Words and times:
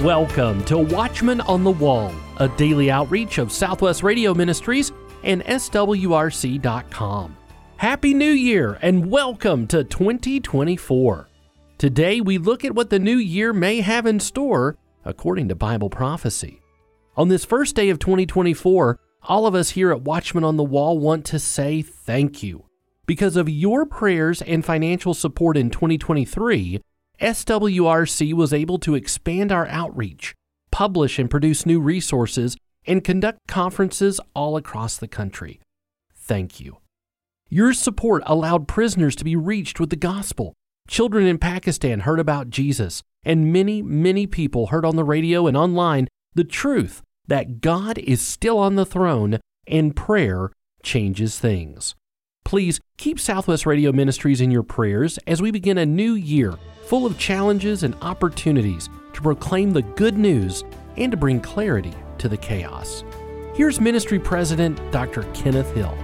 Welcome 0.00 0.64
to 0.64 0.78
Watchman 0.78 1.42
on 1.42 1.62
the 1.62 1.72
Wall, 1.72 2.10
a 2.38 2.48
daily 2.48 2.90
outreach 2.90 3.36
of 3.36 3.52
Southwest 3.52 4.02
Radio 4.02 4.32
Ministries 4.32 4.92
and 5.24 5.44
SWRC.com. 5.44 7.36
Happy 7.76 8.14
New 8.14 8.30
Year 8.30 8.78
and 8.80 9.10
welcome 9.10 9.66
to 9.66 9.84
2024. 9.84 11.28
Today 11.76 12.22
we 12.22 12.38
look 12.38 12.64
at 12.64 12.74
what 12.74 12.88
the 12.88 12.98
new 12.98 13.18
year 13.18 13.52
may 13.52 13.82
have 13.82 14.06
in 14.06 14.18
store 14.18 14.78
according 15.04 15.48
to 15.48 15.54
Bible 15.54 15.90
prophecy. 15.90 16.62
On 17.18 17.28
this 17.28 17.44
first 17.44 17.76
day 17.76 17.90
of 17.90 17.98
2024, 17.98 18.98
all 19.24 19.46
of 19.46 19.54
us 19.54 19.68
here 19.68 19.90
at 19.90 20.00
Watchman 20.00 20.44
on 20.44 20.56
the 20.56 20.64
Wall 20.64 20.98
want 20.98 21.26
to 21.26 21.38
say 21.38 21.82
thank 21.82 22.42
you. 22.42 22.64
Because 23.04 23.36
of 23.36 23.50
your 23.50 23.84
prayers 23.84 24.40
and 24.40 24.64
financial 24.64 25.12
support 25.12 25.58
in 25.58 25.68
2023, 25.68 26.80
SWRC 27.20 28.32
was 28.32 28.52
able 28.52 28.78
to 28.78 28.94
expand 28.94 29.52
our 29.52 29.66
outreach, 29.66 30.34
publish 30.72 31.18
and 31.18 31.30
produce 31.30 31.66
new 31.66 31.80
resources, 31.80 32.56
and 32.86 33.04
conduct 33.04 33.38
conferences 33.46 34.20
all 34.34 34.56
across 34.56 34.96
the 34.96 35.08
country. 35.08 35.60
Thank 36.14 36.60
you. 36.60 36.78
Your 37.48 37.72
support 37.74 38.22
allowed 38.26 38.68
prisoners 38.68 39.16
to 39.16 39.24
be 39.24 39.36
reached 39.36 39.78
with 39.78 39.90
the 39.90 39.96
gospel. 39.96 40.54
Children 40.88 41.26
in 41.26 41.38
Pakistan 41.38 42.00
heard 42.00 42.20
about 42.20 42.48
Jesus, 42.48 43.02
and 43.22 43.52
many, 43.52 43.82
many 43.82 44.26
people 44.26 44.68
heard 44.68 44.86
on 44.86 44.96
the 44.96 45.04
radio 45.04 45.46
and 45.46 45.56
online 45.56 46.08
the 46.34 46.44
truth 46.44 47.02
that 47.26 47.60
God 47.60 47.98
is 47.98 48.20
still 48.20 48.58
on 48.58 48.76
the 48.76 48.86
throne 48.86 49.40
and 49.66 49.94
prayer 49.94 50.50
changes 50.82 51.38
things. 51.38 51.94
Please 52.44 52.80
keep 52.96 53.20
Southwest 53.20 53.66
Radio 53.66 53.92
Ministries 53.92 54.40
in 54.40 54.50
your 54.50 54.62
prayers 54.62 55.18
as 55.26 55.40
we 55.40 55.50
begin 55.50 55.78
a 55.78 55.86
new 55.86 56.14
year 56.14 56.54
full 56.86 57.06
of 57.06 57.18
challenges 57.18 57.84
and 57.84 57.94
opportunities 58.02 58.88
to 59.12 59.22
proclaim 59.22 59.70
the 59.70 59.82
good 59.82 60.18
news 60.18 60.64
and 60.96 61.12
to 61.12 61.16
bring 61.16 61.40
clarity 61.40 61.94
to 62.18 62.28
the 62.28 62.36
chaos. 62.36 63.04
Here's 63.54 63.80
Ministry 63.80 64.18
President 64.18 64.80
Dr. 64.90 65.22
Kenneth 65.34 65.72
Hill. 65.74 65.96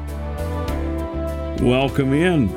Welcome 1.67 2.12
in. 2.12 2.48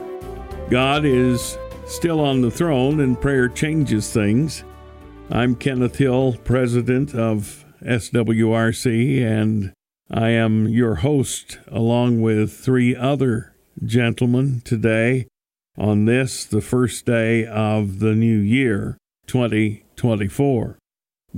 God 0.70 1.06
is 1.06 1.58
still 1.88 2.20
on 2.20 2.42
the 2.42 2.52
throne 2.52 3.00
and 3.00 3.20
prayer 3.20 3.50
changes 3.50 4.14
things. 4.14 4.64
I'm 5.32 5.56
Kenneth 5.56 5.98
Hill, 5.98 6.38
President 6.44 7.16
of 7.16 7.66
SWRC, 7.82 9.24
and 9.24 9.74
I 10.12 10.30
am 10.30 10.68
your 10.68 10.96
host 10.96 11.60
along 11.68 12.22
with 12.22 12.54
three 12.54 12.96
other 12.96 13.56
gentlemen 13.86 14.62
today 14.66 15.28
on 15.78 16.06
this, 16.06 16.46
the 16.46 16.62
first 16.62 17.06
day 17.06 17.46
of 17.46 18.00
the 18.00 18.14
new 18.14 18.38
year, 18.38 18.98
2024. 19.28 20.78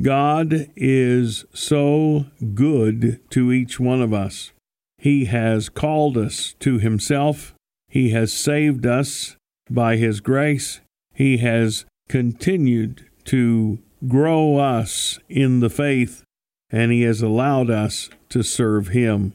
God 0.01 0.67
is 0.75 1.45
so 1.53 2.25
good 2.55 3.19
to 3.29 3.51
each 3.51 3.79
one 3.79 4.01
of 4.01 4.13
us. 4.13 4.51
He 4.97 5.25
has 5.25 5.69
called 5.69 6.17
us 6.17 6.55
to 6.59 6.79
Himself. 6.79 7.53
He 7.89 8.11
has 8.11 8.31
saved 8.31 8.85
us 8.85 9.35
by 9.69 9.97
His 9.97 10.19
grace. 10.19 10.79
He 11.13 11.37
has 11.37 11.85
continued 12.07 13.05
to 13.25 13.79
grow 14.07 14.57
us 14.57 15.19
in 15.29 15.59
the 15.59 15.69
faith, 15.69 16.23
and 16.71 16.91
He 16.91 17.01
has 17.03 17.21
allowed 17.21 17.69
us 17.69 18.09
to 18.29 18.43
serve 18.43 18.87
Him. 18.89 19.33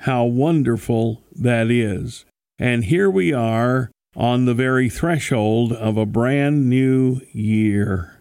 How 0.00 0.24
wonderful 0.24 1.22
that 1.34 1.70
is. 1.70 2.25
And 2.58 2.84
here 2.84 3.10
we 3.10 3.32
are 3.32 3.90
on 4.14 4.44
the 4.46 4.54
very 4.54 4.88
threshold 4.88 5.72
of 5.72 5.96
a 5.96 6.06
brand 6.06 6.68
new 6.70 7.20
year. 7.32 8.20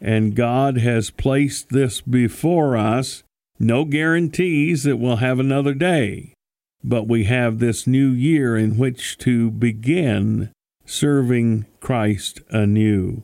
And 0.00 0.34
God 0.34 0.78
has 0.78 1.10
placed 1.10 1.68
this 1.70 2.00
before 2.00 2.76
us. 2.76 3.22
No 3.58 3.84
guarantees 3.84 4.82
that 4.82 4.96
we'll 4.96 5.16
have 5.16 5.38
another 5.38 5.74
day, 5.74 6.34
but 6.82 7.06
we 7.06 7.24
have 7.24 7.58
this 7.58 7.86
new 7.86 8.08
year 8.08 8.56
in 8.56 8.76
which 8.76 9.16
to 9.18 9.50
begin 9.50 10.50
serving 10.84 11.66
Christ 11.80 12.40
anew. 12.50 13.22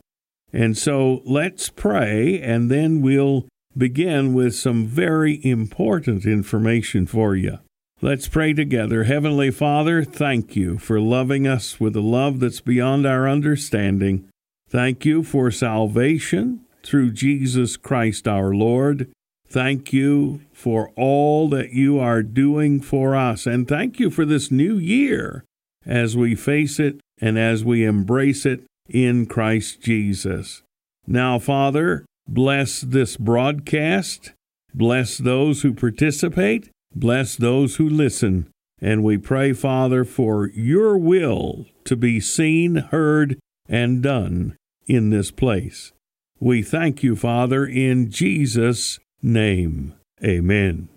And 0.53 0.77
so 0.77 1.21
let's 1.25 1.69
pray, 1.69 2.41
and 2.41 2.71
then 2.71 3.01
we'll 3.01 3.47
begin 3.77 4.33
with 4.33 4.55
some 4.55 4.85
very 4.85 5.43
important 5.45 6.25
information 6.25 7.05
for 7.05 7.35
you. 7.35 7.59
Let's 8.03 8.27
pray 8.27 8.53
together. 8.53 9.03
Heavenly 9.03 9.51
Father, 9.51 10.03
thank 10.03 10.55
you 10.55 10.79
for 10.79 10.99
loving 10.99 11.47
us 11.47 11.79
with 11.79 11.95
a 11.95 12.01
love 12.01 12.39
that's 12.39 12.59
beyond 12.59 13.05
our 13.05 13.29
understanding. 13.29 14.27
Thank 14.67 15.05
you 15.05 15.21
for 15.21 15.51
salvation 15.51 16.61
through 16.81 17.11
Jesus 17.11 17.77
Christ 17.77 18.27
our 18.27 18.55
Lord. 18.55 19.11
Thank 19.47 19.93
you 19.93 20.41
for 20.51 20.89
all 20.97 21.47
that 21.49 21.73
you 21.73 21.99
are 21.99 22.23
doing 22.23 22.81
for 22.81 23.15
us. 23.15 23.45
And 23.45 23.67
thank 23.67 23.99
you 23.99 24.09
for 24.09 24.25
this 24.25 24.49
new 24.49 24.79
year 24.79 25.43
as 25.85 26.17
we 26.17 26.33
face 26.33 26.79
it 26.79 26.99
and 27.19 27.37
as 27.37 27.63
we 27.63 27.85
embrace 27.85 28.47
it 28.47 28.63
in 28.89 29.27
Christ 29.27 29.79
Jesus. 29.79 30.63
Now, 31.05 31.37
Father, 31.37 32.07
bless 32.27 32.81
this 32.81 33.15
broadcast. 33.15 34.31
Bless 34.73 35.19
those 35.19 35.61
who 35.61 35.75
participate. 35.75 36.71
Bless 36.95 37.35
those 37.35 37.75
who 37.75 37.89
listen. 37.89 38.47
And 38.79 39.03
we 39.03 39.17
pray, 39.17 39.53
Father, 39.53 40.03
for 40.03 40.49
your 40.49 40.97
will 40.97 41.65
to 41.85 41.95
be 41.95 42.19
seen, 42.19 42.75
heard, 42.75 43.37
and 43.69 44.01
done 44.01 44.57
in 44.87 45.09
this 45.11 45.31
place. 45.31 45.91
We 46.39 46.63
thank 46.63 47.03
you, 47.03 47.15
Father, 47.15 47.65
in 47.65 48.09
Jesus' 48.09 48.99
name. 49.21 49.93
Amen. 50.23 50.89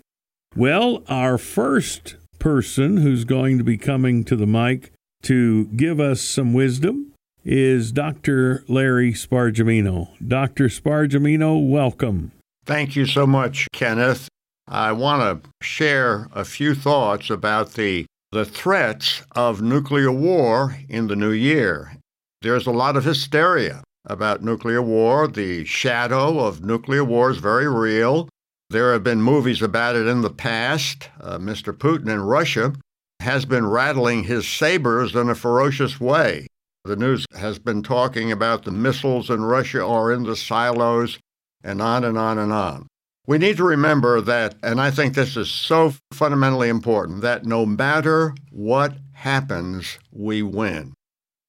Well, 0.55 1.03
our 1.07 1.37
first 1.37 2.15
person 2.39 2.97
who's 2.97 3.25
going 3.25 3.57
to 3.57 3.63
be 3.63 3.77
coming 3.77 4.23
to 4.23 4.35
the 4.35 4.47
mic 4.47 4.91
to 5.23 5.65
give 5.65 5.99
us 5.99 6.21
some 6.21 6.53
wisdom 6.53 7.11
is 7.43 7.91
Dr. 7.91 8.63
Larry 8.67 9.13
Spargimino. 9.13 10.09
Dr. 10.27 10.65
Spargimino, 10.65 11.69
welcome. 11.69 12.31
Thank 12.65 12.95
you 12.95 13.05
so 13.05 13.27
much, 13.27 13.67
Kenneth. 13.71 14.27
I 14.67 14.93
want 14.93 15.43
to 15.43 15.49
share 15.61 16.27
a 16.33 16.43
few 16.43 16.73
thoughts 16.73 17.29
about 17.29 17.73
the, 17.73 18.07
the 18.31 18.45
threats 18.45 19.21
of 19.35 19.61
nuclear 19.61 20.11
war 20.11 20.77
in 20.89 21.07
the 21.07 21.15
new 21.15 21.31
year. 21.31 21.97
There's 22.41 22.65
a 22.65 22.71
lot 22.71 22.97
of 22.97 23.05
hysteria 23.05 23.83
about 24.05 24.43
nuclear 24.43 24.81
war. 24.81 25.27
The 25.27 25.65
shadow 25.65 26.39
of 26.39 26.63
nuclear 26.63 27.03
war 27.03 27.29
is 27.29 27.37
very 27.37 27.67
real. 27.67 28.27
There 28.71 28.91
have 28.93 29.03
been 29.03 29.21
movies 29.21 29.61
about 29.61 29.95
it 29.95 30.07
in 30.07 30.21
the 30.21 30.31
past. 30.31 31.09
Uh, 31.21 31.37
Mr. 31.37 31.71
Putin 31.71 32.09
in 32.09 32.21
Russia 32.21 32.73
has 33.19 33.45
been 33.45 33.67
rattling 33.67 34.23
his 34.23 34.47
sabers 34.47 35.15
in 35.15 35.29
a 35.29 35.35
ferocious 35.35 35.99
way. 35.99 36.47
The 36.85 36.95
news 36.95 37.25
has 37.35 37.59
been 37.59 37.83
talking 37.83 38.31
about 38.31 38.63
the 38.63 38.71
missiles 38.71 39.29
in 39.29 39.43
Russia 39.43 39.85
are 39.85 40.11
in 40.11 40.23
the 40.23 40.35
silos, 40.35 41.19
and 41.63 41.81
on 41.81 42.03
and 42.03 42.17
on 42.17 42.37
and 42.37 42.51
on. 42.51 42.87
We 43.27 43.37
need 43.39 43.57
to 43.57 43.63
remember 43.63 44.21
that, 44.21 44.55
and 44.61 44.79
I 44.79 44.91
think 44.91 45.13
this 45.15 45.35
is 45.35 45.49
so 45.49 45.93
fundamentally 46.13 46.69
important, 46.69 47.21
that 47.21 47.45
no 47.45 47.65
matter 47.65 48.35
what 48.51 48.97
happens, 49.13 49.97
we 50.11 50.43
win. 50.43 50.93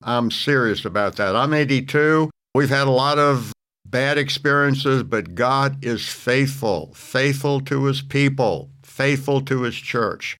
I'm 0.02 0.30
serious 0.30 0.84
about 0.84 1.16
that. 1.16 1.36
I'm 1.36 1.52
82. 1.52 2.30
We've 2.54 2.70
had 2.70 2.86
a 2.86 2.90
lot 2.90 3.18
of 3.18 3.52
bad 3.84 4.16
experiences, 4.16 5.02
but 5.02 5.34
God 5.34 5.84
is 5.84 6.08
faithful, 6.08 6.92
faithful 6.94 7.60
to 7.62 7.84
his 7.84 8.00
people, 8.00 8.70
faithful 8.82 9.42
to 9.42 9.62
his 9.62 9.76
church. 9.76 10.36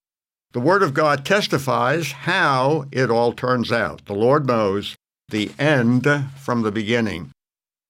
The 0.53 0.61
Word 0.61 0.83
of 0.83 0.95
God 0.95 1.27
testifies 1.27 2.13
how 2.13 2.87
it 2.91 3.11
all 3.11 3.33
turns 3.33 3.71
out. 3.71 4.07
The 4.07 4.15
Lord 4.15 4.47
knows 4.47 4.97
the 5.29 5.51
end 5.59 6.09
from 6.41 6.63
the 6.63 6.73
beginning. 6.73 7.31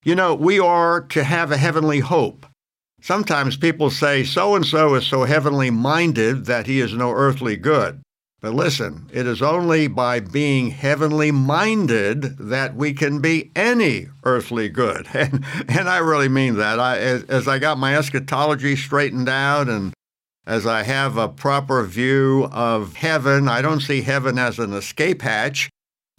You 0.05 0.17
know, 0.17 0.35
we 0.35 0.59
are 0.59 1.01
to 1.01 1.23
have 1.23 1.53
a 1.53 1.57
heavenly 1.57 2.01
hope. 2.01 2.47
Sometimes 3.01 3.57
people 3.57 3.91
say 3.91 4.25
so 4.25 4.55
and 4.55 4.65
so 4.65 4.95
is 4.95 5.07
so 5.07 5.25
heavenly 5.25 5.71
minded 5.71 6.47
that 6.47 6.67
he 6.67 6.81
is 6.81 6.93
no 6.95 7.13
earthly 7.13 7.57
good. 7.57 8.01
But 8.41 8.55
listen, 8.55 9.09
it 9.13 9.27
is 9.27 9.43
only 9.43 9.89
by 9.89 10.21
being 10.21 10.71
heavenly 10.71 11.31
minded 11.31 12.39
that 12.39 12.77
we 12.77 12.93
can 12.93 13.21
be 13.21 13.51
any 13.57 14.09
earthly 14.25 14.69
good. 14.69 15.09
And, 15.15 15.45
and 15.69 15.89
I 15.89 15.99
really 15.99 16.29
mean 16.29 16.57
that. 16.57 16.79
I, 16.79 16.99
as, 16.99 17.25
as 17.25 17.49
I 17.49 17.59
got 17.59 17.79
my 17.79 17.97
eschatology 17.97 18.77
straightened 18.77 19.29
out 19.29 19.69
and 19.69 19.93
as 20.47 20.67
I 20.67 20.85
have 20.85 21.17
a 21.17 21.29
proper 21.29 21.83
view 21.85 22.49
of 22.53 22.95
heaven, 22.95 23.49
I 23.49 23.63
don't 23.63 23.81
see 23.81 24.03
heaven 24.03 24.39
as 24.39 24.59
an 24.59 24.73
escape 24.73 25.23
hatch. 25.23 25.69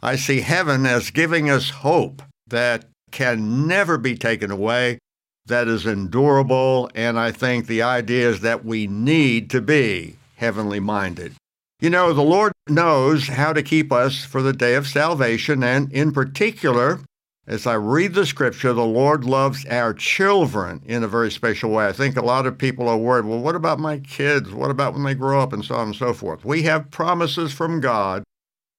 I 0.02 0.16
see 0.16 0.42
heaven 0.42 0.86
as 0.86 1.12
giving 1.12 1.50
us 1.50 1.70
hope 1.70 2.22
that 2.48 2.86
can 3.12 3.68
never 3.68 3.98
be 3.98 4.16
taken 4.16 4.52
away 4.52 5.00
that 5.48 5.68
is 5.68 5.86
endurable, 5.86 6.90
and 6.96 7.20
I 7.20 7.32
think 7.32 7.68
the 7.68 7.82
idea 7.82 8.30
is 8.30 8.42
that 8.42 8.64
we 8.64 8.88
need 8.88 9.50
to 9.52 9.62
be 9.62 10.18
heavenly 10.36 10.80
minded. 10.80 11.34
You 11.80 11.90
know, 11.90 12.14
the 12.14 12.22
Lord 12.22 12.54
knows 12.68 13.28
how 13.28 13.54
to 13.54 13.62
keep 13.62 13.92
us 13.92 14.24
for 14.24 14.42
the 14.42 14.54
day 14.54 14.76
of 14.76 14.88
salvation, 14.88 15.64
and 15.64 15.92
in 15.92 16.12
particular, 16.12 17.00
as 17.46 17.66
I 17.66 17.76
read 17.76 18.14
the 18.14 18.26
scripture, 18.26 18.74
the 18.74 18.84
Lord 18.84 19.24
loves 19.24 19.66
our 19.68 19.94
children 19.94 20.82
in 20.86 21.04
a 21.04 21.08
very 21.08 21.32
special 21.32 21.70
way. 21.70 21.88
I 21.88 21.94
think 21.94 22.18
a 22.18 22.22
lot 22.22 22.46
of 22.46 22.58
people 22.58 22.90
are 22.90 22.98
worried, 22.98 23.26
well, 23.26 23.40
what 23.40 23.56
about 23.56 23.80
my 23.80 24.00
kids? 24.00 24.52
What 24.52 24.70
about 24.70 24.94
when 24.94 25.04
they 25.04 25.14
grow 25.14 25.40
up? 25.40 25.54
And 25.54 25.64
so 25.64 25.76
on 25.76 25.88
and 25.88 25.96
so 25.96 26.14
forth. 26.14 26.44
We 26.44 26.64
have 26.64 26.92
promises 26.92 27.54
from 27.54 27.80
God 27.80 28.24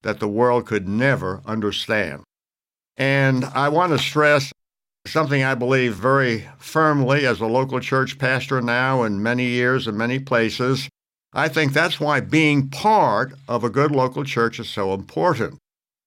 that 0.03 0.21
the 0.21 0.29
world 0.29 0.67
could 0.67 0.87
never 0.87 1.41
understand. 1.47 2.25
And 2.99 3.45
I 3.47 3.71
want 3.71 3.93
to 3.93 3.99
stress 3.99 4.53
something 5.11 5.43
I 5.43 5.55
believe 5.55 5.95
very 5.95 6.49
firmly 6.59 7.27
as 7.27 7.41
a 7.41 7.47
local 7.47 7.81
church 7.81 8.19
pastor 8.19 8.61
now 8.61 9.03
in 9.03 9.23
many 9.23 9.47
years 9.47 9.87
in 9.87 9.97
many 9.97 10.19
places. 10.19 10.89
I 11.33 11.49
think 11.49 11.73
that's 11.73 12.01
why 12.01 12.21
being 12.21 12.69
part 12.69 13.35
of 13.49 13.65
a 13.65 13.71
good 13.71 13.91
local 13.91 14.25
church 14.25 14.59
is 14.59 14.69
so 14.69 14.95
important. 14.95 15.59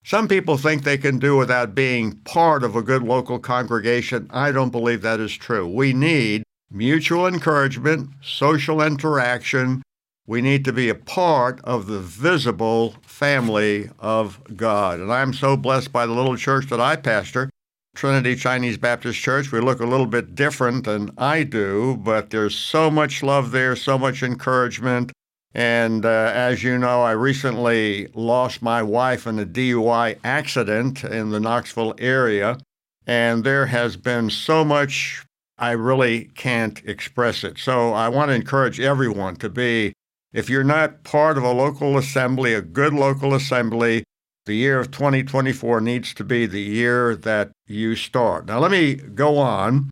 Some 0.03 0.27
people 0.27 0.57
think 0.57 0.83
they 0.83 0.97
can 0.97 1.19
do 1.19 1.37
without 1.37 1.75
being 1.75 2.13
part 2.25 2.63
of 2.63 2.75
a 2.75 2.81
good 2.81 3.03
local 3.03 3.37
congregation. 3.37 4.27
I 4.31 4.51
don't 4.51 4.71
believe 4.71 5.03
that 5.03 5.19
is 5.19 5.33
true. 5.33 5.67
We 5.67 5.93
need 5.93 6.43
mutual 6.71 7.27
encouragement, 7.27 8.09
social 8.23 8.81
interaction. 8.81 9.83
We 10.25 10.41
need 10.41 10.65
to 10.65 10.73
be 10.73 10.89
a 10.89 10.95
part 10.95 11.61
of 11.63 11.85
the 11.85 11.99
visible 11.99 12.95
family 13.03 13.89
of 13.99 14.39
God. 14.55 14.99
And 14.99 15.13
I'm 15.13 15.33
so 15.33 15.55
blessed 15.55 15.91
by 15.91 16.07
the 16.07 16.13
little 16.13 16.37
church 16.37 16.67
that 16.69 16.79
I 16.79 16.95
pastor, 16.95 17.49
Trinity 17.95 18.35
Chinese 18.35 18.77
Baptist 18.77 19.19
Church. 19.19 19.51
We 19.51 19.59
look 19.59 19.79
a 19.79 19.85
little 19.85 20.05
bit 20.05 20.33
different 20.33 20.85
than 20.85 21.11
I 21.17 21.43
do, 21.43 21.97
but 21.97 22.29
there's 22.29 22.55
so 22.55 22.89
much 22.89 23.21
love 23.21 23.51
there, 23.51 23.75
so 23.75 23.97
much 23.97 24.23
encouragement. 24.23 25.11
And 25.53 26.05
uh, 26.05 26.31
as 26.33 26.63
you 26.63 26.77
know, 26.77 27.01
I 27.01 27.11
recently 27.11 28.07
lost 28.13 28.61
my 28.61 28.81
wife 28.81 29.27
in 29.27 29.37
a 29.37 29.45
DUI 29.45 30.17
accident 30.23 31.03
in 31.03 31.31
the 31.31 31.39
Knoxville 31.39 31.93
area. 31.97 32.57
And 33.05 33.43
there 33.43 33.65
has 33.65 33.97
been 33.97 34.29
so 34.29 34.63
much, 34.63 35.25
I 35.57 35.71
really 35.71 36.25
can't 36.35 36.81
express 36.85 37.43
it. 37.43 37.57
So 37.57 37.93
I 37.93 38.07
want 38.07 38.29
to 38.29 38.35
encourage 38.35 38.79
everyone 38.79 39.35
to 39.37 39.49
be, 39.49 39.93
if 40.31 40.49
you're 40.49 40.63
not 40.63 41.03
part 41.03 41.37
of 41.37 41.43
a 41.43 41.51
local 41.51 41.97
assembly, 41.97 42.53
a 42.53 42.61
good 42.61 42.93
local 42.93 43.33
assembly, 43.33 44.05
the 44.51 44.57
year 44.57 44.81
of 44.81 44.91
2024 44.91 45.79
needs 45.79 46.13
to 46.13 46.25
be 46.25 46.45
the 46.45 46.59
year 46.59 47.15
that 47.15 47.53
you 47.67 47.95
start. 47.95 48.47
Now, 48.47 48.59
let 48.59 48.69
me 48.69 48.95
go 48.95 49.37
on. 49.37 49.89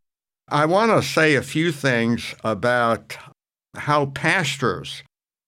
I 0.50 0.66
want 0.66 0.92
to 0.92 1.02
say 1.02 1.36
a 1.36 1.42
few 1.42 1.72
things 1.72 2.36
about 2.44 3.18
how 3.78 4.08
pastors 4.08 5.02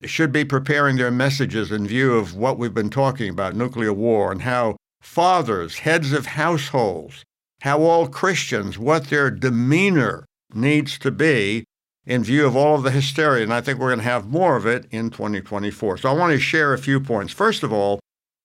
should 0.05 0.31
be 0.31 0.45
preparing 0.45 0.95
their 0.95 1.11
messages 1.11 1.73
in 1.73 1.87
view 1.87 2.13
of 2.13 2.37
what 2.37 2.57
we've 2.57 2.73
been 2.73 2.89
talking 2.89 3.29
about 3.29 3.53
nuclear 3.53 3.91
war 3.91 4.31
and 4.31 4.43
how 4.43 4.77
fathers, 5.01 5.79
heads 5.79 6.13
of 6.13 6.27
households, 6.27 7.25
how 7.63 7.81
all 7.81 8.07
Christians, 8.07 8.79
what 8.79 9.09
their 9.09 9.29
demeanor 9.29 10.23
needs 10.53 10.97
to 10.99 11.11
be 11.11 11.65
in 12.05 12.23
view 12.23 12.47
of 12.47 12.55
all 12.55 12.75
of 12.75 12.83
the 12.83 12.91
hysteria. 12.91 13.43
And 13.43 13.53
I 13.53 13.59
think 13.59 13.77
we're 13.77 13.89
going 13.89 13.99
to 13.99 14.05
have 14.05 14.29
more 14.29 14.55
of 14.55 14.65
it 14.65 14.85
in 14.89 15.09
2024. 15.09 15.97
So 15.97 16.09
I 16.09 16.13
want 16.13 16.31
to 16.31 16.39
share 16.39 16.71
a 16.71 16.77
few 16.77 17.01
points. 17.01 17.33
First 17.33 17.61
of 17.61 17.73
all, 17.73 17.99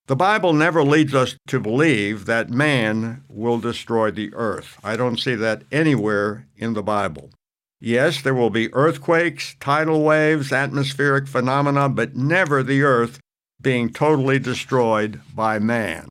the 0.07 0.17
Bible 0.17 0.53
never 0.53 0.85
leads 0.85 1.15
us 1.15 1.37
to 1.49 1.59
believe 1.59 2.27
that 2.27 2.49
man 2.49 3.25
will 3.29 3.59
destroy 3.59 4.11
the 4.11 4.33
earth. 4.35 4.79
I 4.85 4.97
don't 4.97 5.19
see 5.19 5.35
that 5.35 5.63
anywhere 5.73 6.47
in 6.57 6.75
the 6.75 6.83
Bible. 6.83 7.31
Yes, 7.81 8.23
there 8.23 8.35
will 8.35 8.51
be 8.51 8.73
earthquakes, 8.73 9.57
tidal 9.61 10.03
waves, 10.03 10.53
atmospheric 10.53 11.27
phenomena, 11.27 11.89
but 11.89 12.17
never 12.17 12.63
the 12.63 12.83
earth 12.83 13.19
being 13.61 13.91
totally 13.93 14.39
destroyed 14.39 15.21
by 15.35 15.59
man. 15.59 16.09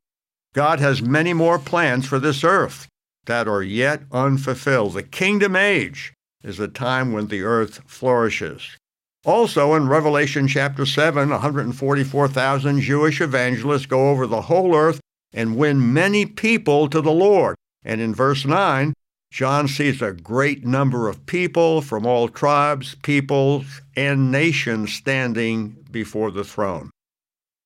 God 0.54 0.80
has 0.80 1.02
many 1.02 1.34
more 1.34 1.58
plans 1.58 2.06
for 2.06 2.20
this 2.20 2.44
earth 2.44 2.88
that 3.26 3.48
are 3.48 3.64
yet 3.64 4.04
unfulfilled. 4.12 4.94
The 4.94 5.04
kingdom 5.04 5.56
age 5.56 6.14
is 6.44 6.60
a 6.60 6.68
time 6.68 7.12
when 7.12 7.28
the 7.28 7.44
earth 7.44 7.82
flourishes. 7.88 8.78
Also, 9.26 9.74
in 9.74 9.88
Revelation 9.88 10.48
chapter 10.48 10.86
7, 10.86 11.32
144,000 11.32 12.80
Jewish 12.80 13.20
evangelists 13.20 13.88
go 13.88 14.10
over 14.10 14.28
the 14.28 14.42
whole 14.42 14.76
earth 14.76 15.00
and 15.34 15.58
win 15.58 15.92
many 15.92 16.28
people 16.28 16.88
to 16.88 17.02
the 17.02 17.12
Lord. 17.12 17.56
And 17.84 18.02
in 18.02 18.14
verse 18.14 18.46
9, 18.46 18.94
John 19.32 19.68
sees 19.68 20.00
a 20.00 20.14
great 20.14 20.64
number 20.64 21.10
of 21.10 21.26
people 21.26 21.82
from 21.82 22.06
all 22.06 22.28
tribes, 22.28 22.96
peoples, 23.02 23.82
and 23.96 24.32
nations 24.32 24.94
standing 24.94 25.76
before 25.90 26.30
the 26.30 26.44
throne. 26.44 26.92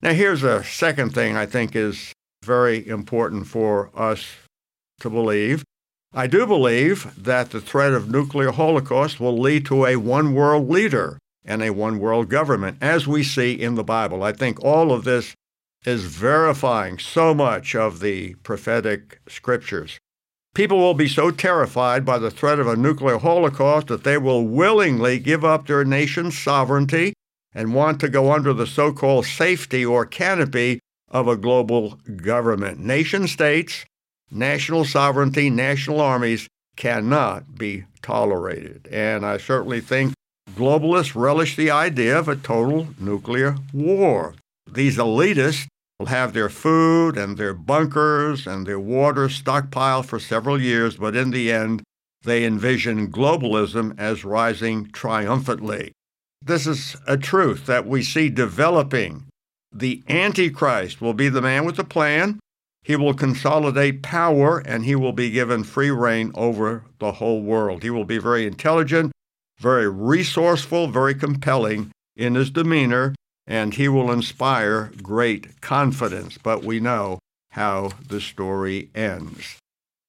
Now, 0.02 0.14
here's 0.14 0.44
a 0.44 0.64
second 0.64 1.14
thing 1.14 1.36
I 1.36 1.46
think 1.46 1.76
is 1.76 2.14
very 2.46 2.88
important 2.88 3.48
for 3.48 3.92
us 3.94 4.26
to 5.02 5.10
believe. 5.10 5.66
I 6.14 6.26
do 6.28 6.48
believe 6.48 7.22
that 7.22 7.52
the 7.52 7.60
threat 7.60 7.92
of 7.92 8.10
nuclear 8.10 8.52
holocaust 8.52 9.20
will 9.20 9.38
lead 9.38 9.66
to 9.66 9.86
a 9.86 9.98
one 9.98 10.34
world 10.34 10.70
leader 10.70 11.18
and 11.50 11.64
a 11.64 11.72
one 11.72 12.00
world 12.00 12.30
government, 12.30 12.78
as 12.80 13.08
we 13.08 13.24
see 13.24 13.52
in 13.52 13.74
the 13.76 13.84
Bible. 13.84 14.24
I 14.24 14.32
think 14.32 14.64
all 14.64 14.94
of 14.94 15.04
this 15.04 15.34
is 15.86 16.06
verifying 16.06 17.00
so 17.00 17.34
much 17.34 17.76
of 17.76 18.00
the 18.00 18.36
prophetic 18.36 19.20
scriptures. 19.28 19.98
People 20.54 20.78
will 20.78 20.94
be 20.94 21.08
so 21.08 21.32
terrified 21.32 22.06
by 22.06 22.20
the 22.20 22.32
threat 22.32 22.60
of 22.60 22.68
a 22.68 22.76
nuclear 22.76 23.18
holocaust 23.18 23.88
that 23.88 24.04
they 24.04 24.18
will 24.18 24.46
willingly 24.46 25.18
give 25.18 25.44
up 25.44 25.66
their 25.66 25.84
nation's 25.84 26.38
sovereignty 26.38 27.14
and 27.54 27.74
want 27.74 28.00
to 28.00 28.10
go 28.10 28.32
under 28.32 28.54
the 28.54 28.68
so 28.68 28.94
called 28.94 29.26
safety 29.26 29.84
or 29.84 30.06
canopy 30.06 30.80
of 31.10 31.28
a 31.28 31.38
global 31.38 32.00
government. 32.18 32.80
Nation 32.80 33.28
states, 33.28 33.86
national 34.30 34.86
sovereignty, 34.86 35.50
national 35.50 36.00
armies 36.00 36.48
cannot 36.76 37.56
be 37.56 37.86
tolerated. 38.02 38.88
And 38.92 39.26
I 39.26 39.38
certainly 39.38 39.82
think 39.82 40.14
globalists 40.60 41.16
relish 41.16 41.56
the 41.56 41.72
idea 41.72 42.20
of 42.20 42.28
a 42.28 42.36
total 42.36 42.90
nuclear 43.00 43.56
war. 43.74 44.36
These 44.70 44.98
elitists 44.98 45.68
will 45.98 46.08
have 46.08 46.34
their 46.34 46.50
food 46.50 47.18
and 47.18 47.38
their 47.38 47.54
bunkers 47.54 48.46
and 48.46 48.68
their 48.68 48.80
water 48.80 49.30
stockpiled 49.30 50.06
for 50.06 50.20
several 50.20 50.60
years, 50.60 50.98
but 50.98 51.16
in 51.16 51.32
the 51.32 51.50
end, 51.52 51.82
they 52.24 52.44
envision 52.44 53.10
globalism 53.10 53.98
as 53.98 54.26
rising 54.26 54.90
triumphantly. 54.92 55.94
This 56.42 56.68
is 56.68 56.98
a 57.08 57.18
truth 57.18 57.66
that 57.66 57.86
we 57.86 58.04
see 58.04 58.30
developing. 58.30 59.26
The 59.74 60.04
Antichrist 60.10 61.00
will 61.00 61.14
be 61.14 61.30
the 61.30 61.42
man 61.42 61.64
with 61.64 61.78
the 61.78 61.84
plan. 61.86 62.40
He 62.84 62.96
will 62.98 63.14
consolidate 63.14 64.02
power 64.02 64.60
and 64.60 64.84
he 64.84 64.96
will 64.96 65.14
be 65.14 65.32
given 65.32 65.64
free 65.64 65.92
reign 65.92 66.32
over 66.36 66.84
the 67.00 67.14
whole 67.14 67.42
world. 67.42 67.84
He 67.84 67.90
will 67.90 68.06
be 68.06 68.18
very 68.18 68.46
intelligent, 68.46 69.12
very 69.60 69.90
resourceful, 69.90 70.88
very 70.88 71.14
compelling 71.14 71.92
in 72.16 72.36
his 72.36 72.50
demeanor, 72.50 73.14
and 73.46 73.74
he 73.74 73.88
will 73.88 74.12
inspire 74.12 74.92
great 75.04 75.62
confidence. 75.62 76.38
But 76.42 76.64
we 76.64 76.80
know 76.80 77.20
how 77.52 77.92
the 78.08 78.22
story 78.22 78.90
ends. 78.96 79.58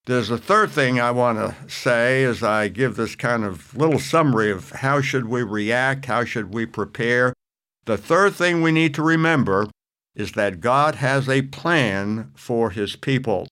There's 0.07 0.31
a 0.31 0.39
third 0.39 0.71
thing 0.71 0.99
I 0.99 1.11
want 1.11 1.39
to 1.39 1.71
say 1.71 2.25
as 2.25 2.43
I 2.43 2.69
give 2.69 2.97
this 2.97 3.15
kind 3.15 3.45
of 3.45 3.77
little 3.77 3.99
summary 3.99 4.51
of 4.51 4.71
how 4.71 5.01
should 5.01 5.27
we 5.27 5.43
react, 5.43 6.07
how 6.07 6.25
should 6.25 6.53
we 6.53 6.67
prepare. 6.67 7.33
The 7.85 7.97
third 7.97 8.35
thing 8.35 8.63
we 8.63 8.73
need 8.73 8.95
to 8.95 9.03
remember 9.03 9.69
is 10.15 10.33
that 10.33 10.61
God 10.61 10.97
has 10.97 11.29
a 11.29 11.43
plan 11.43 12.33
for 12.35 12.71
his 12.71 12.97
people. 12.97 13.47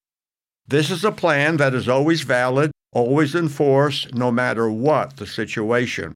This 0.67 0.91
is 0.91 1.05
a 1.05 1.13
plan 1.13 1.57
that 1.59 1.75
is 1.75 1.89
always 1.89 2.23
valid, 2.23 2.71
always 2.93 3.35
in 3.35 3.49
force, 3.49 4.07
no 4.13 4.31
matter 4.31 4.71
what 4.71 5.17
the 5.17 5.27
situation. 5.27 6.15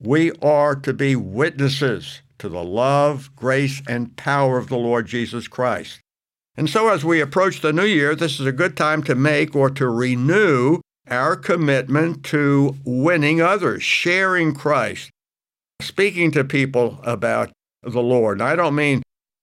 We 0.00 0.32
are 0.42 0.74
to 0.76 0.92
be 0.92 1.16
witnesses 1.16 2.22
to 2.38 2.48
the 2.48 2.62
love, 2.62 3.34
grace, 3.34 3.82
and 3.88 4.16
power 4.16 4.58
of 4.58 4.68
the 4.68 4.76
Lord 4.76 5.06
Jesus 5.06 5.48
Christ. 5.48 6.00
And 6.56 6.68
so, 6.68 6.88
as 6.88 7.04
we 7.04 7.20
approach 7.20 7.60
the 7.60 7.72
new 7.72 7.84
year, 7.84 8.14
this 8.14 8.40
is 8.40 8.46
a 8.46 8.52
good 8.52 8.76
time 8.76 9.02
to 9.04 9.14
make 9.14 9.54
or 9.54 9.70
to 9.70 9.88
renew 9.88 10.80
our 11.08 11.36
commitment 11.36 12.24
to 12.24 12.76
winning 12.84 13.40
others, 13.40 13.82
sharing 13.82 14.54
Christ, 14.54 15.10
speaking 15.80 16.30
to 16.32 16.44
people 16.44 16.98
about 17.02 17.50
the 17.82 18.02
Lord. 18.02 18.40
And 18.40 18.48
I 18.48 18.56
don't 18.56 18.74
mean 18.74 19.02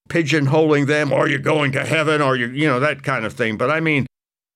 pigeonholing 0.10 0.88
them, 0.88 1.12
are 1.12 1.28
you're 1.28 1.40
going 1.40 1.72
to 1.72 1.86
heaven, 1.86 2.22
or 2.22 2.36
you, 2.36 2.48
you 2.48 2.68
know, 2.68 2.80
that 2.80 3.04
kind 3.04 3.26
of 3.26 3.34
thing, 3.34 3.58
but 3.58 3.72
I 3.72 3.80
mean, 3.80 4.06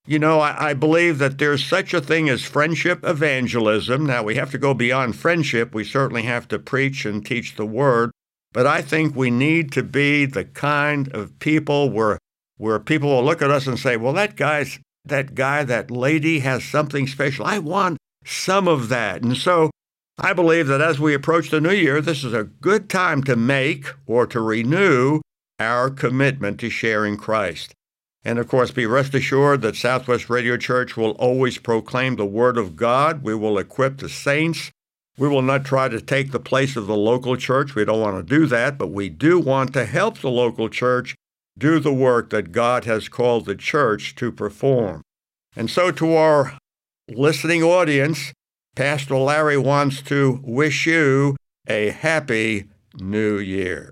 you 0.09 0.17
know, 0.17 0.39
I, 0.39 0.69
I, 0.69 0.73
believe 0.73 1.19
that 1.19 1.37
there's 1.37 1.63
such 1.63 1.93
a 1.93 2.01
thing 2.01 2.29
as 2.29 2.41
friendship 2.41 3.01
evangelism. 3.03 4.07
Now, 4.07 4.23
we 4.23 4.33
have 4.37 4.49
to 4.49 4.57
go 4.57 4.73
beyond 4.73 5.15
friendship. 5.15 5.75
We 5.75 5.83
certainly 5.83 6.23
have 6.23 6.47
to 6.47 6.57
preach 6.57 7.05
and 7.05 7.23
teach 7.23 7.55
the 7.55 7.65
word. 7.65 8.09
But 8.51 8.65
I 8.65 8.81
think 8.81 9.15
we 9.15 9.29
need 9.29 9.71
to 9.73 9.83
be 9.83 10.25
the 10.25 10.45
kind 10.45 11.13
of 11.13 11.37
people 11.37 11.91
where 11.91 12.17
where 12.57 12.79
people 12.79 13.09
will 13.09 13.23
look 13.23 13.43
at 13.43 13.51
us 13.51 13.67
and 13.67 13.77
say, 13.77 13.97
"Well, 13.97 14.13
that 14.13 14.35
guy's 14.35 14.79
that 15.05 15.35
guy, 15.35 15.63
that 15.65 15.91
lady 15.91 16.39
has 16.39 16.63
something 16.63 17.05
special. 17.05 17.45
I 17.45 17.59
want 17.59 17.99
some 18.25 18.67
of 18.67 18.89
that." 18.89 19.21
And 19.21 19.37
so 19.37 19.69
I 20.17 20.33
believe 20.33 20.65
that 20.67 20.81
as 20.81 20.99
we 20.99 21.13
approach 21.13 21.51
the 21.51 21.61
new 21.61 21.69
year, 21.69 22.01
this 22.01 22.23
is 22.23 22.33
a 22.33 22.45
good 22.45 22.89
time 22.89 23.23
to 23.25 23.35
make 23.35 23.93
or 24.07 24.25
to 24.25 24.41
renew 24.41 25.21
our 25.59 25.91
commitment 25.91 26.59
to 26.61 26.71
sharing 26.71 27.15
Christ. 27.15 27.75
And 28.23 28.37
of 28.37 28.47
course, 28.47 28.71
be 28.71 28.85
rest 28.85 29.13
assured 29.13 29.61
that 29.61 29.75
Southwest 29.75 30.29
Radio 30.29 30.57
Church 30.57 30.97
will 30.97 31.11
always 31.11 31.57
proclaim 31.57 32.15
the 32.15 32.25
Word 32.25 32.57
of 32.57 32.75
God. 32.75 33.23
We 33.23 33.33
will 33.33 33.57
equip 33.57 33.97
the 33.97 34.09
saints. 34.09 34.71
We 35.17 35.27
will 35.27 35.41
not 35.41 35.65
try 35.65 35.89
to 35.89 36.01
take 36.01 36.31
the 36.31 36.39
place 36.39 36.75
of 36.75 36.87
the 36.87 36.97
local 36.97 37.35
church. 37.37 37.75
We 37.75 37.85
don't 37.85 38.01
want 38.01 38.17
to 38.17 38.39
do 38.39 38.45
that, 38.47 38.77
but 38.77 38.87
we 38.87 39.09
do 39.09 39.39
want 39.39 39.73
to 39.73 39.85
help 39.85 40.19
the 40.19 40.29
local 40.29 40.69
church 40.69 41.15
do 41.57 41.79
the 41.79 41.93
work 41.93 42.29
that 42.29 42.51
God 42.51 42.85
has 42.85 43.09
called 43.09 43.45
the 43.45 43.55
church 43.55 44.15
to 44.15 44.31
perform. 44.31 45.01
And 45.55 45.69
so, 45.69 45.91
to 45.91 46.13
our 46.13 46.57
listening 47.09 47.63
audience, 47.63 48.33
Pastor 48.75 49.17
Larry 49.17 49.57
wants 49.57 50.01
to 50.03 50.39
wish 50.43 50.85
you 50.85 51.35
a 51.67 51.89
happy 51.89 52.69
new 52.97 53.37
year. 53.37 53.91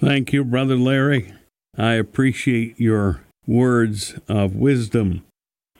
Thank 0.00 0.32
you, 0.32 0.44
Brother 0.44 0.76
Larry. 0.76 1.32
I 1.78 1.92
appreciate 1.92 2.80
your 2.80 3.25
words 3.46 4.18
of 4.28 4.56
wisdom. 4.56 5.24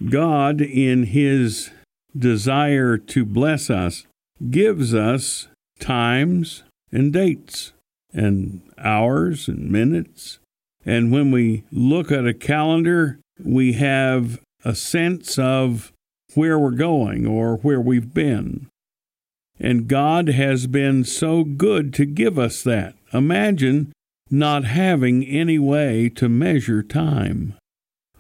God, 0.08 0.60
in 0.60 1.04
His 1.04 1.70
desire 2.16 2.98
to 2.98 3.24
bless 3.24 3.70
us, 3.70 4.06
gives 4.50 4.94
us 4.94 5.48
times 5.80 6.62
and 6.92 7.12
dates 7.12 7.72
and 8.12 8.62
hours 8.78 9.48
and 9.48 9.70
minutes. 9.70 10.38
And 10.84 11.10
when 11.10 11.30
we 11.30 11.64
look 11.72 12.12
at 12.12 12.26
a 12.26 12.34
calendar, 12.34 13.18
we 13.42 13.74
have 13.74 14.40
a 14.64 14.74
sense 14.74 15.38
of 15.38 15.92
where 16.34 16.58
we're 16.58 16.70
going 16.70 17.26
or 17.26 17.56
where 17.56 17.80
we've 17.80 18.14
been. 18.14 18.68
And 19.58 19.88
God 19.88 20.28
has 20.28 20.66
been 20.66 21.04
so 21.04 21.42
good 21.42 21.94
to 21.94 22.04
give 22.04 22.38
us 22.38 22.62
that. 22.62 22.94
Imagine 23.12 23.92
not 24.30 24.64
having 24.64 25.24
any 25.24 25.58
way 25.58 26.08
to 26.10 26.28
measure 26.28 26.82
time. 26.82 27.54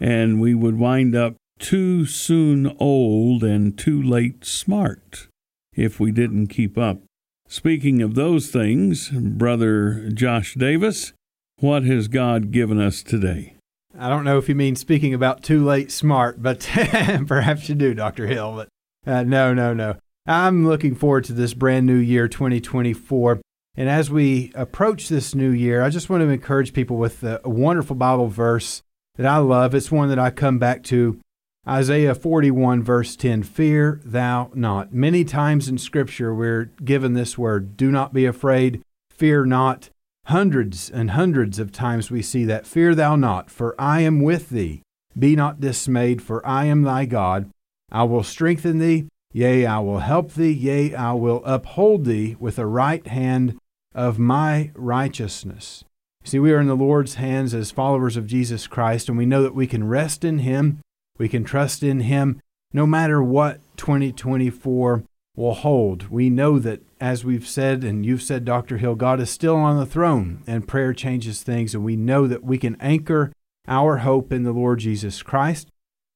And 0.00 0.40
we 0.40 0.54
would 0.54 0.78
wind 0.78 1.14
up 1.14 1.36
too 1.58 2.06
soon 2.06 2.76
old 2.78 3.42
and 3.42 3.76
too 3.76 4.02
late 4.02 4.44
smart 4.44 5.28
if 5.74 5.98
we 5.98 6.10
didn't 6.10 6.48
keep 6.48 6.76
up. 6.76 7.00
Speaking 7.48 8.02
of 8.02 8.14
those 8.14 8.48
things, 8.48 9.08
Brother 9.10 10.10
Josh 10.12 10.54
Davis, 10.54 11.12
what 11.60 11.84
has 11.84 12.08
God 12.08 12.50
given 12.50 12.80
us 12.80 13.02
today? 13.02 13.54
I 13.98 14.08
don't 14.08 14.24
know 14.24 14.36
if 14.36 14.48
you 14.48 14.54
mean 14.54 14.76
speaking 14.76 15.14
about 15.14 15.42
too 15.42 15.64
late 15.64 15.90
smart, 15.90 16.42
but 16.42 16.60
perhaps 17.26 17.68
you 17.68 17.74
do, 17.74 17.94
Dr. 17.94 18.26
Hill. 18.26 18.54
But 18.56 18.68
uh, 19.10 19.22
no, 19.22 19.54
no, 19.54 19.72
no. 19.72 19.96
I'm 20.26 20.66
looking 20.66 20.94
forward 20.94 21.24
to 21.24 21.32
this 21.32 21.54
brand 21.54 21.86
new 21.86 21.96
year, 21.96 22.28
2024. 22.28 23.40
And 23.76 23.90
as 23.90 24.10
we 24.10 24.52
approach 24.54 25.08
this 25.08 25.34
new 25.34 25.50
year, 25.50 25.82
I 25.82 25.90
just 25.90 26.08
want 26.08 26.22
to 26.22 26.28
encourage 26.28 26.72
people 26.72 26.96
with 26.96 27.22
a, 27.22 27.40
wonderful 27.44 27.94
Bible 27.94 28.28
verse 28.28 28.82
that 29.16 29.26
I 29.26 29.36
love. 29.36 29.74
It's 29.74 29.92
one 29.92 30.08
that 30.08 30.18
I 30.18 30.30
come 30.30 30.58
back 30.58 30.82
to 30.84 31.20
Isaiah 31.68 32.14
41, 32.14 32.82
verse 32.82 33.16
10 33.16 33.42
Fear 33.42 34.00
thou 34.02 34.50
not. 34.54 34.94
Many 34.94 35.24
times 35.24 35.68
in 35.68 35.76
Scripture, 35.76 36.34
we're 36.34 36.70
given 36.84 37.12
this 37.12 37.36
word 37.36 37.76
do 37.76 37.90
not 37.90 38.14
be 38.14 38.24
afraid, 38.24 38.82
fear 39.10 39.44
not. 39.44 39.90
Hundreds 40.26 40.90
and 40.90 41.12
hundreds 41.12 41.60
of 41.60 41.70
times 41.70 42.10
we 42.10 42.20
see 42.20 42.44
that. 42.46 42.66
Fear 42.66 42.96
thou 42.96 43.14
not, 43.14 43.48
for 43.48 43.80
I 43.80 44.00
am 44.00 44.22
with 44.22 44.50
thee. 44.50 44.82
Be 45.16 45.36
not 45.36 45.60
dismayed, 45.60 46.20
for 46.20 46.44
I 46.44 46.64
am 46.64 46.82
thy 46.82 47.04
God. 47.04 47.48
I 47.92 48.02
will 48.02 48.24
strengthen 48.24 48.80
thee, 48.80 49.06
yea, 49.32 49.66
I 49.66 49.78
will 49.78 50.00
help 50.00 50.32
thee, 50.32 50.50
yea, 50.50 50.96
I 50.96 51.12
will 51.12 51.44
uphold 51.44 52.06
thee 52.06 52.36
with 52.40 52.58
a 52.58 52.66
right 52.66 53.06
hand 53.06 53.56
of 53.96 54.18
my 54.18 54.70
righteousness. 54.74 55.82
See, 56.22 56.38
we 56.38 56.52
are 56.52 56.60
in 56.60 56.66
the 56.66 56.76
Lord's 56.76 57.14
hands 57.14 57.54
as 57.54 57.70
followers 57.70 58.16
of 58.16 58.26
Jesus 58.26 58.66
Christ, 58.66 59.08
and 59.08 59.16
we 59.16 59.26
know 59.26 59.42
that 59.42 59.54
we 59.54 59.66
can 59.66 59.88
rest 59.88 60.22
in 60.22 60.40
Him, 60.40 60.80
we 61.18 61.28
can 61.28 61.44
trust 61.44 61.82
in 61.82 62.00
Him, 62.00 62.40
no 62.72 62.86
matter 62.86 63.22
what 63.22 63.60
2024 63.78 65.02
will 65.34 65.54
hold. 65.54 66.10
We 66.10 66.28
know 66.28 66.58
that, 66.58 66.82
as 67.00 67.24
we've 67.24 67.46
said, 67.46 67.84
and 67.84 68.04
you've 68.04 68.22
said, 68.22 68.44
Dr. 68.44 68.76
Hill, 68.76 68.96
God 68.96 69.18
is 69.18 69.30
still 69.30 69.56
on 69.56 69.78
the 69.78 69.86
throne, 69.86 70.42
and 70.46 70.68
prayer 70.68 70.92
changes 70.92 71.42
things, 71.42 71.74
and 71.74 71.84
we 71.84 71.96
know 71.96 72.26
that 72.26 72.44
we 72.44 72.58
can 72.58 72.76
anchor 72.80 73.32
our 73.66 73.98
hope 73.98 74.30
in 74.30 74.42
the 74.42 74.52
Lord 74.52 74.80
Jesus 74.80 75.22
Christ. 75.22 75.68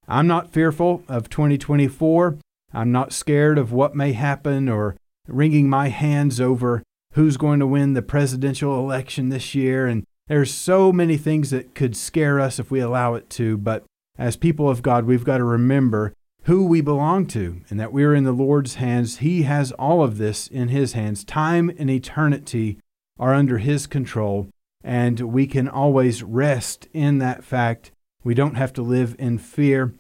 I'm 0.07 0.27
not 0.27 0.53
fearful 0.53 1.03
of 1.09 1.31
2024. 1.31 2.37
I'm 2.75 2.93
not 2.93 3.13
scared 3.13 3.59
of 3.59 3.73
what 3.73 3.95
may 3.95 4.13
happen 4.13 4.69
or 4.69 4.97
wringing 5.27 5.71
my 5.71 5.89
hands 5.89 6.41
over 6.41 6.83
who's 7.15 7.37
going 7.37 7.61
to 7.61 7.67
win 7.67 7.95
the 7.95 8.03
presidential 8.03 8.79
election 8.79 9.29
this 9.29 9.55
year. 9.55 9.87
And 9.87 10.05
there's 10.29 10.53
so 10.53 10.93
many 10.93 11.17
things 11.17 11.51
that 11.51 11.75
could 11.75 11.97
scare 11.97 12.39
us 12.39 12.59
if 12.59 12.71
we 12.71 12.81
allow 12.81 13.15
it 13.15 13.29
to. 13.31 13.57
But 13.57 13.85
as 14.19 14.37
people 14.37 14.69
of 14.69 14.83
God, 14.83 15.05
we've 15.05 15.25
got 15.25 15.39
to 15.39 15.45
remember 15.45 16.13
who 16.45 16.65
we 16.65 16.81
belong 16.81 17.27
to 17.27 17.63
and 17.69 17.79
that 17.79 17.93
we're 17.93 18.15
in 18.15 18.25
the 18.25 18.33
Lord's 18.33 18.77
hands. 18.77 19.19
He 19.19 19.43
has 19.43 19.73
all 19.73 20.03
of 20.03 20.19
this 20.19 20.47
in 20.47 20.69
His 20.69 20.93
hands. 20.95 21.25
Time 21.25 21.71
and 21.79 21.91
eternity 21.91 22.79
are 23.19 23.35
under 23.35 23.59
His 23.59 23.87
control, 23.87 24.49
and 24.83 25.21
we 25.21 25.47
can 25.47 25.69
always 25.69 26.23
rest 26.23 26.89
in 26.93 27.19
that 27.19 27.45
fact. 27.45 27.91
We 28.25 28.35
don't 28.35 28.55
have 28.55 28.73
to 28.75 28.83
live 28.83 29.17
in 29.19 29.39
fear. 29.39 29.95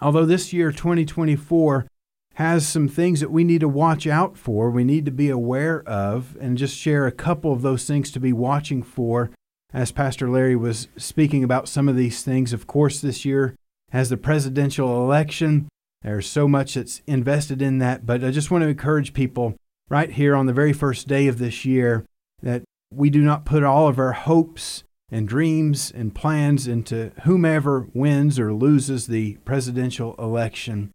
Although 0.00 0.26
this 0.26 0.52
year, 0.52 0.72
2024, 0.72 1.86
has 2.34 2.66
some 2.66 2.88
things 2.88 3.20
that 3.20 3.30
we 3.30 3.44
need 3.44 3.60
to 3.60 3.68
watch 3.68 4.06
out 4.06 4.36
for, 4.36 4.70
we 4.70 4.84
need 4.84 5.04
to 5.04 5.10
be 5.10 5.30
aware 5.30 5.82
of, 5.88 6.36
and 6.40 6.58
just 6.58 6.76
share 6.76 7.06
a 7.06 7.12
couple 7.12 7.52
of 7.52 7.62
those 7.62 7.86
things 7.86 8.10
to 8.10 8.20
be 8.20 8.32
watching 8.32 8.82
for. 8.82 9.30
As 9.72 9.92
Pastor 9.92 10.28
Larry 10.28 10.56
was 10.56 10.88
speaking 10.96 11.42
about 11.42 11.68
some 11.68 11.88
of 11.88 11.96
these 11.96 12.22
things, 12.22 12.52
of 12.52 12.66
course, 12.66 13.00
this 13.00 13.24
year 13.24 13.56
has 13.90 14.08
the 14.08 14.16
presidential 14.16 15.02
election. 15.02 15.68
There's 16.02 16.26
so 16.26 16.46
much 16.48 16.74
that's 16.74 17.02
invested 17.06 17.62
in 17.62 17.78
that, 17.78 18.04
but 18.04 18.24
I 18.24 18.30
just 18.30 18.50
want 18.50 18.62
to 18.62 18.68
encourage 18.68 19.14
people 19.14 19.54
right 19.88 20.10
here 20.10 20.34
on 20.34 20.46
the 20.46 20.52
very 20.52 20.72
first 20.72 21.08
day 21.08 21.28
of 21.28 21.38
this 21.38 21.64
year 21.64 22.04
that 22.42 22.62
we 22.92 23.10
do 23.10 23.22
not 23.22 23.44
put 23.44 23.62
all 23.62 23.88
of 23.88 23.98
our 23.98 24.12
hopes 24.12 24.84
and 25.10 25.28
dreams 25.28 25.92
and 25.94 26.14
plans 26.14 26.66
into 26.66 27.12
whomever 27.22 27.88
wins 27.94 28.38
or 28.38 28.52
loses 28.52 29.06
the 29.06 29.34
presidential 29.44 30.14
election. 30.18 30.90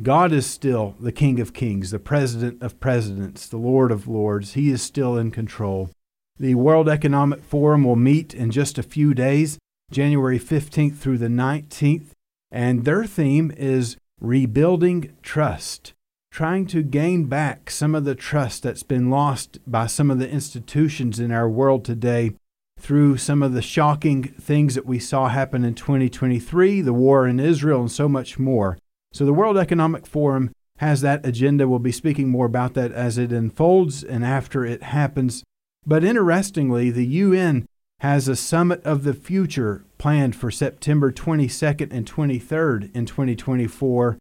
God 0.00 0.32
is 0.32 0.46
still 0.46 0.94
the 0.98 1.12
King 1.12 1.38
of 1.38 1.52
Kings, 1.52 1.90
the 1.90 1.98
President 1.98 2.62
of 2.62 2.80
Presidents, 2.80 3.46
the 3.46 3.58
Lord 3.58 3.92
of 3.92 4.08
Lords. 4.08 4.54
He 4.54 4.70
is 4.70 4.80
still 4.80 5.18
in 5.18 5.30
control. 5.30 5.90
The 6.38 6.54
World 6.54 6.88
Economic 6.88 7.44
Forum 7.44 7.84
will 7.84 7.96
meet 7.96 8.32
in 8.32 8.50
just 8.50 8.78
a 8.78 8.82
few 8.82 9.12
days, 9.12 9.58
January 9.90 10.38
15th 10.38 10.96
through 10.96 11.18
the 11.18 11.28
19th, 11.28 12.12
and 12.50 12.86
their 12.86 13.04
theme 13.04 13.52
is 13.54 13.98
Rebuilding 14.18 15.14
Trust, 15.22 15.92
trying 16.30 16.66
to 16.68 16.82
gain 16.82 17.26
back 17.26 17.70
some 17.70 17.94
of 17.94 18.06
the 18.06 18.14
trust 18.14 18.62
that's 18.62 18.82
been 18.82 19.10
lost 19.10 19.58
by 19.66 19.86
some 19.86 20.10
of 20.10 20.18
the 20.18 20.30
institutions 20.30 21.20
in 21.20 21.30
our 21.30 21.50
world 21.50 21.84
today 21.84 22.32
through 22.80 23.18
some 23.18 23.42
of 23.42 23.52
the 23.52 23.60
shocking 23.60 24.24
things 24.24 24.74
that 24.74 24.86
we 24.86 24.98
saw 24.98 25.28
happen 25.28 25.66
in 25.66 25.74
2023, 25.74 26.80
the 26.80 26.94
war 26.94 27.28
in 27.28 27.38
Israel, 27.38 27.80
and 27.80 27.92
so 27.92 28.08
much 28.08 28.38
more. 28.38 28.78
So 29.12 29.24
the 29.24 29.34
World 29.34 29.58
Economic 29.58 30.06
Forum 30.06 30.50
has 30.78 31.00
that 31.02 31.24
agenda. 31.24 31.68
We'll 31.68 31.78
be 31.78 31.92
speaking 31.92 32.28
more 32.28 32.46
about 32.46 32.74
that 32.74 32.92
as 32.92 33.18
it 33.18 33.30
unfolds 33.30 34.02
and 34.02 34.24
after 34.24 34.64
it 34.64 34.82
happens. 34.82 35.44
But 35.86 36.02
interestingly, 36.02 36.90
the 36.90 37.06
UN 37.06 37.66
has 38.00 38.26
a 38.26 38.34
Summit 38.34 38.82
of 38.84 39.04
the 39.04 39.14
Future 39.14 39.84
planned 39.98 40.34
for 40.34 40.50
September 40.50 41.12
22nd 41.12 41.92
and 41.92 42.10
23rd 42.10 42.94
in 42.94 43.06
2024. 43.06 44.18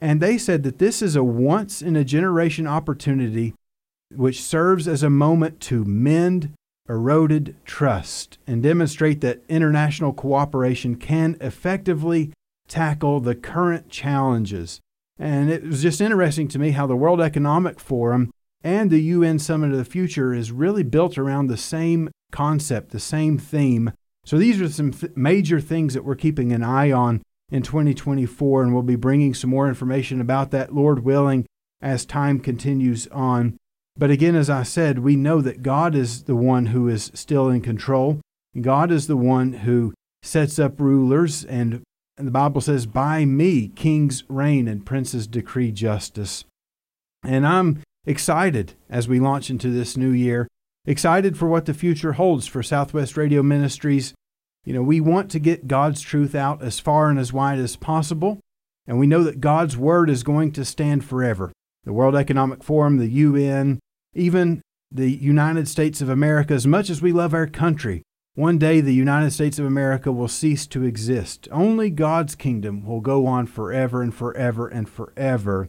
And 0.00 0.20
they 0.20 0.38
said 0.38 0.62
that 0.62 0.78
this 0.78 1.02
is 1.02 1.14
a 1.14 1.22
once 1.22 1.82
in 1.82 1.94
a 1.94 2.04
generation 2.04 2.66
opportunity 2.66 3.54
which 4.12 4.42
serves 4.42 4.88
as 4.88 5.02
a 5.02 5.10
moment 5.10 5.60
to 5.60 5.84
mend 5.84 6.52
eroded 6.88 7.54
trust 7.64 8.38
and 8.46 8.62
demonstrate 8.62 9.20
that 9.20 9.42
international 9.48 10.12
cooperation 10.12 10.96
can 10.96 11.36
effectively 11.40 12.32
tackle 12.70 13.20
the 13.20 13.34
current 13.34 13.90
challenges. 13.90 14.80
And 15.18 15.50
it 15.50 15.64
was 15.64 15.82
just 15.82 16.00
interesting 16.00 16.48
to 16.48 16.58
me 16.58 16.70
how 16.70 16.86
the 16.86 16.96
World 16.96 17.20
Economic 17.20 17.78
Forum 17.78 18.30
and 18.62 18.90
the 18.90 19.02
UN 19.02 19.38
Summit 19.38 19.72
of 19.72 19.76
the 19.76 19.84
Future 19.84 20.32
is 20.32 20.52
really 20.52 20.82
built 20.82 21.18
around 21.18 21.48
the 21.48 21.58
same 21.58 22.10
concept, 22.32 22.92
the 22.92 23.00
same 23.00 23.36
theme. 23.36 23.92
So 24.24 24.38
these 24.38 24.60
are 24.60 24.68
some 24.68 24.92
th- 24.92 25.12
major 25.16 25.60
things 25.60 25.92
that 25.94 26.04
we're 26.04 26.14
keeping 26.14 26.52
an 26.52 26.62
eye 26.62 26.92
on 26.92 27.20
in 27.50 27.62
2024, 27.62 28.62
and 28.62 28.72
we'll 28.72 28.82
be 28.82 28.96
bringing 28.96 29.34
some 29.34 29.50
more 29.50 29.68
information 29.68 30.20
about 30.20 30.50
that, 30.52 30.74
Lord 30.74 31.04
willing, 31.04 31.46
as 31.82 32.06
time 32.06 32.38
continues 32.38 33.06
on. 33.08 33.56
But 33.96 34.10
again, 34.10 34.36
as 34.36 34.48
I 34.48 34.62
said, 34.62 35.00
we 35.00 35.16
know 35.16 35.40
that 35.40 35.62
God 35.62 35.94
is 35.94 36.24
the 36.24 36.36
one 36.36 36.66
who 36.66 36.88
is 36.88 37.10
still 37.14 37.48
in 37.48 37.60
control. 37.60 38.20
God 38.58 38.90
is 38.90 39.06
the 39.06 39.16
one 39.16 39.52
who 39.52 39.92
sets 40.22 40.58
up 40.58 40.80
rulers 40.80 41.44
and 41.44 41.82
and 42.20 42.26
the 42.26 42.32
Bible 42.32 42.60
says, 42.60 42.86
By 42.86 43.24
me 43.24 43.68
kings 43.68 44.24
reign 44.28 44.68
and 44.68 44.86
princes 44.86 45.26
decree 45.26 45.72
justice. 45.72 46.44
And 47.24 47.46
I'm 47.46 47.82
excited 48.06 48.74
as 48.88 49.08
we 49.08 49.18
launch 49.18 49.50
into 49.50 49.70
this 49.70 49.96
new 49.96 50.10
year, 50.10 50.46
excited 50.86 51.36
for 51.36 51.48
what 51.48 51.66
the 51.66 51.74
future 51.74 52.12
holds 52.12 52.46
for 52.46 52.62
Southwest 52.62 53.16
Radio 53.16 53.42
Ministries. 53.42 54.14
You 54.64 54.74
know, 54.74 54.82
we 54.82 55.00
want 55.00 55.30
to 55.30 55.38
get 55.38 55.66
God's 55.66 56.02
truth 56.02 56.34
out 56.34 56.62
as 56.62 56.78
far 56.78 57.08
and 57.08 57.18
as 57.18 57.32
wide 57.32 57.58
as 57.58 57.76
possible, 57.76 58.38
and 58.86 58.98
we 58.98 59.06
know 59.06 59.24
that 59.24 59.40
God's 59.40 59.76
word 59.76 60.10
is 60.10 60.22
going 60.22 60.52
to 60.52 60.64
stand 60.64 61.04
forever. 61.04 61.52
The 61.84 61.92
World 61.94 62.14
Economic 62.14 62.62
Forum, 62.62 62.98
the 62.98 63.08
UN, 63.08 63.80
even 64.14 64.60
the 64.92 65.10
United 65.10 65.68
States 65.68 66.02
of 66.02 66.10
America, 66.10 66.52
as 66.52 66.66
much 66.66 66.90
as 66.90 67.00
we 67.00 67.12
love 67.12 67.32
our 67.32 67.46
country, 67.46 68.02
one 68.34 68.58
day 68.58 68.80
the 68.80 68.94
United 68.94 69.32
States 69.32 69.58
of 69.58 69.66
America 69.66 70.12
will 70.12 70.28
cease 70.28 70.66
to 70.68 70.84
exist. 70.84 71.48
Only 71.50 71.90
God's 71.90 72.34
kingdom 72.36 72.86
will 72.86 73.00
go 73.00 73.26
on 73.26 73.46
forever 73.46 74.02
and 74.02 74.14
forever 74.14 74.68
and 74.68 74.88
forever. 74.88 75.68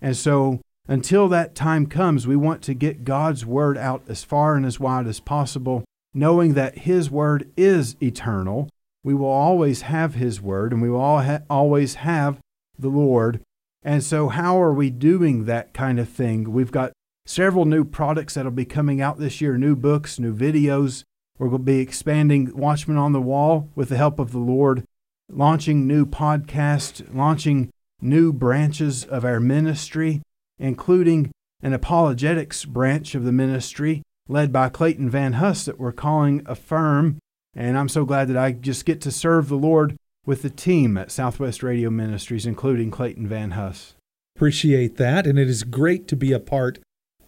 And 0.00 0.16
so, 0.16 0.60
until 0.88 1.28
that 1.28 1.54
time 1.54 1.86
comes, 1.86 2.26
we 2.26 2.34
want 2.34 2.62
to 2.62 2.74
get 2.74 3.04
God's 3.04 3.46
word 3.46 3.78
out 3.78 4.02
as 4.08 4.24
far 4.24 4.56
and 4.56 4.66
as 4.66 4.80
wide 4.80 5.06
as 5.06 5.20
possible, 5.20 5.84
knowing 6.12 6.54
that 6.54 6.78
His 6.78 7.10
word 7.10 7.48
is 7.56 7.96
eternal. 8.02 8.68
We 9.04 9.14
will 9.14 9.28
always 9.28 9.82
have 9.82 10.14
His 10.14 10.40
word, 10.40 10.72
and 10.72 10.82
we 10.82 10.90
will 10.90 11.20
ha- 11.20 11.42
always 11.48 11.94
have 11.96 12.40
the 12.76 12.88
Lord. 12.88 13.40
And 13.84 14.02
so, 14.02 14.28
how 14.28 14.60
are 14.60 14.72
we 14.72 14.90
doing 14.90 15.44
that 15.44 15.72
kind 15.72 16.00
of 16.00 16.08
thing? 16.08 16.52
We've 16.52 16.72
got 16.72 16.92
several 17.24 17.66
new 17.66 17.84
products 17.84 18.34
that'll 18.34 18.50
be 18.50 18.64
coming 18.64 19.00
out 19.00 19.18
this 19.18 19.40
year 19.40 19.56
new 19.56 19.76
books, 19.76 20.18
new 20.18 20.34
videos. 20.34 21.04
We're 21.40 21.48
going 21.48 21.62
to 21.62 21.72
be 21.72 21.80
expanding 21.80 22.54
Watchman 22.54 22.98
on 22.98 23.14
the 23.14 23.20
Wall 23.20 23.70
with 23.74 23.88
the 23.88 23.96
help 23.96 24.18
of 24.18 24.30
the 24.30 24.38
Lord, 24.38 24.84
launching 25.30 25.86
new 25.86 26.04
podcasts, 26.04 27.02
launching 27.14 27.70
new 27.98 28.30
branches 28.30 29.06
of 29.06 29.24
our 29.24 29.40
ministry, 29.40 30.20
including 30.58 31.30
an 31.62 31.72
apologetics 31.72 32.66
branch 32.66 33.14
of 33.14 33.24
the 33.24 33.32
ministry 33.32 34.02
led 34.28 34.52
by 34.52 34.68
Clayton 34.68 35.08
Van 35.08 35.32
Huss 35.34 35.64
that 35.64 35.80
we're 35.80 35.92
calling 35.92 36.42
Affirm. 36.44 37.18
And 37.56 37.78
I'm 37.78 37.88
so 37.88 38.04
glad 38.04 38.28
that 38.28 38.36
I 38.36 38.52
just 38.52 38.84
get 38.84 39.00
to 39.00 39.10
serve 39.10 39.48
the 39.48 39.56
Lord 39.56 39.96
with 40.26 40.42
the 40.42 40.50
team 40.50 40.98
at 40.98 41.10
Southwest 41.10 41.62
Radio 41.62 41.88
Ministries, 41.88 42.44
including 42.44 42.90
Clayton 42.90 43.26
Van 43.26 43.52
Huss. 43.52 43.94
Appreciate 44.36 44.98
that. 44.98 45.26
And 45.26 45.38
it 45.38 45.48
is 45.48 45.62
great 45.62 46.06
to 46.08 46.16
be 46.16 46.32
a 46.32 46.38
part 46.38 46.80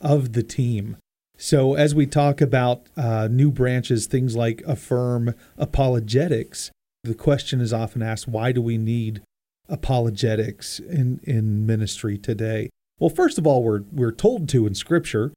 of 0.02 0.34
the 0.34 0.42
team. 0.42 0.98
So, 1.38 1.74
as 1.74 1.94
we 1.94 2.06
talk 2.06 2.40
about 2.40 2.88
uh, 2.96 3.28
new 3.30 3.50
branches, 3.50 4.06
things 4.06 4.36
like 4.36 4.62
Affirm 4.66 5.34
apologetics, 5.56 6.70
the 7.04 7.14
question 7.14 7.60
is 7.60 7.72
often 7.72 8.02
asked 8.02 8.28
why 8.28 8.52
do 8.52 8.62
we 8.62 8.78
need 8.78 9.22
apologetics 9.68 10.78
in, 10.78 11.20
in 11.24 11.66
ministry 11.66 12.18
today? 12.18 12.70
Well, 12.98 13.10
first 13.10 13.38
of 13.38 13.46
all, 13.46 13.64
we're, 13.64 13.82
we're 13.90 14.12
told 14.12 14.48
to 14.50 14.66
in 14.66 14.74
Scripture. 14.74 15.32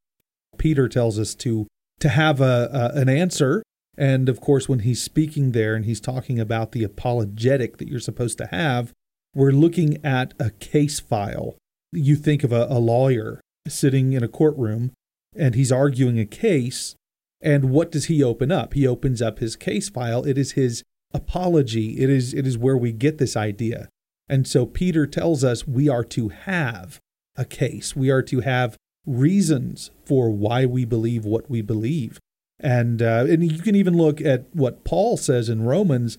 Peter 0.58 0.88
tells 0.88 1.18
us 1.18 1.34
to, 1.36 1.68
to 2.00 2.10
have 2.10 2.40
a, 2.40 2.70
a, 2.72 3.00
an 3.00 3.10
answer. 3.10 3.64
And 3.98 4.30
of 4.30 4.42
course, 4.42 4.70
when 4.70 4.80
he's 4.80 5.02
speaking 5.02 5.52
there 5.52 5.74
and 5.74 5.86
he's 5.86 6.02
talking 6.02 6.40
about 6.40 6.74
the 6.74 6.84
apologetic 6.84 7.78
that 7.78 7.88
you're 7.88 8.00
supposed 8.00 8.38
to 8.40 8.48
have, 8.48 8.92
we're 9.34 9.52
looking 9.52 10.04
at 10.06 10.34
a 10.40 10.52
case 10.52 11.00
file. 11.00 11.56
You 11.92 12.16
think 12.16 12.44
of 12.44 12.52
a, 12.52 12.68
a 12.70 12.78
lawyer 12.78 13.42
sitting 13.68 14.14
in 14.14 14.24
a 14.24 14.28
courtroom 14.28 14.92
and 15.36 15.56
he's 15.56 15.72
arguing 15.72 16.20
a 16.20 16.26
case. 16.26 16.96
And 17.42 17.70
what 17.70 17.92
does 17.92 18.06
he 18.06 18.24
open 18.24 18.52
up? 18.52 18.74
He 18.74 18.88
opens 18.88 19.22
up 19.22 19.40
his 19.40 19.56
case 19.56 19.90
file. 19.90 20.24
It 20.24 20.38
is 20.38 20.54
his 20.54 20.84
apology. 21.14 22.00
It 22.00 22.10
is, 22.10 22.34
it 22.34 22.48
is 22.48 22.58
where 22.58 22.78
we 22.78 22.92
get 22.92 23.18
this 23.18 23.36
idea. 23.36 23.90
And 24.28 24.48
so 24.48 24.66
Peter 24.66 25.06
tells 25.06 25.44
us 25.44 25.68
we 25.68 25.88
are 25.88 26.04
to 26.06 26.30
have 26.30 27.00
a 27.36 27.46
case. 27.46 27.96
We 27.96 28.10
are 28.10 28.24
to 28.24 28.40
have 28.40 28.78
reasons 29.06 29.92
for 30.04 30.30
why 30.32 30.66
we 30.66 30.86
believe 30.86 31.26
what 31.26 31.50
we 31.50 31.62
believe. 31.62 32.20
And, 32.60 33.02
uh, 33.02 33.26
and 33.30 33.52
you 33.52 33.62
can 33.62 33.76
even 33.76 33.96
look 33.96 34.22
at 34.22 34.46
what 34.54 34.84
Paul 34.84 35.18
says 35.18 35.50
in 35.50 35.64
Romans 35.64 36.18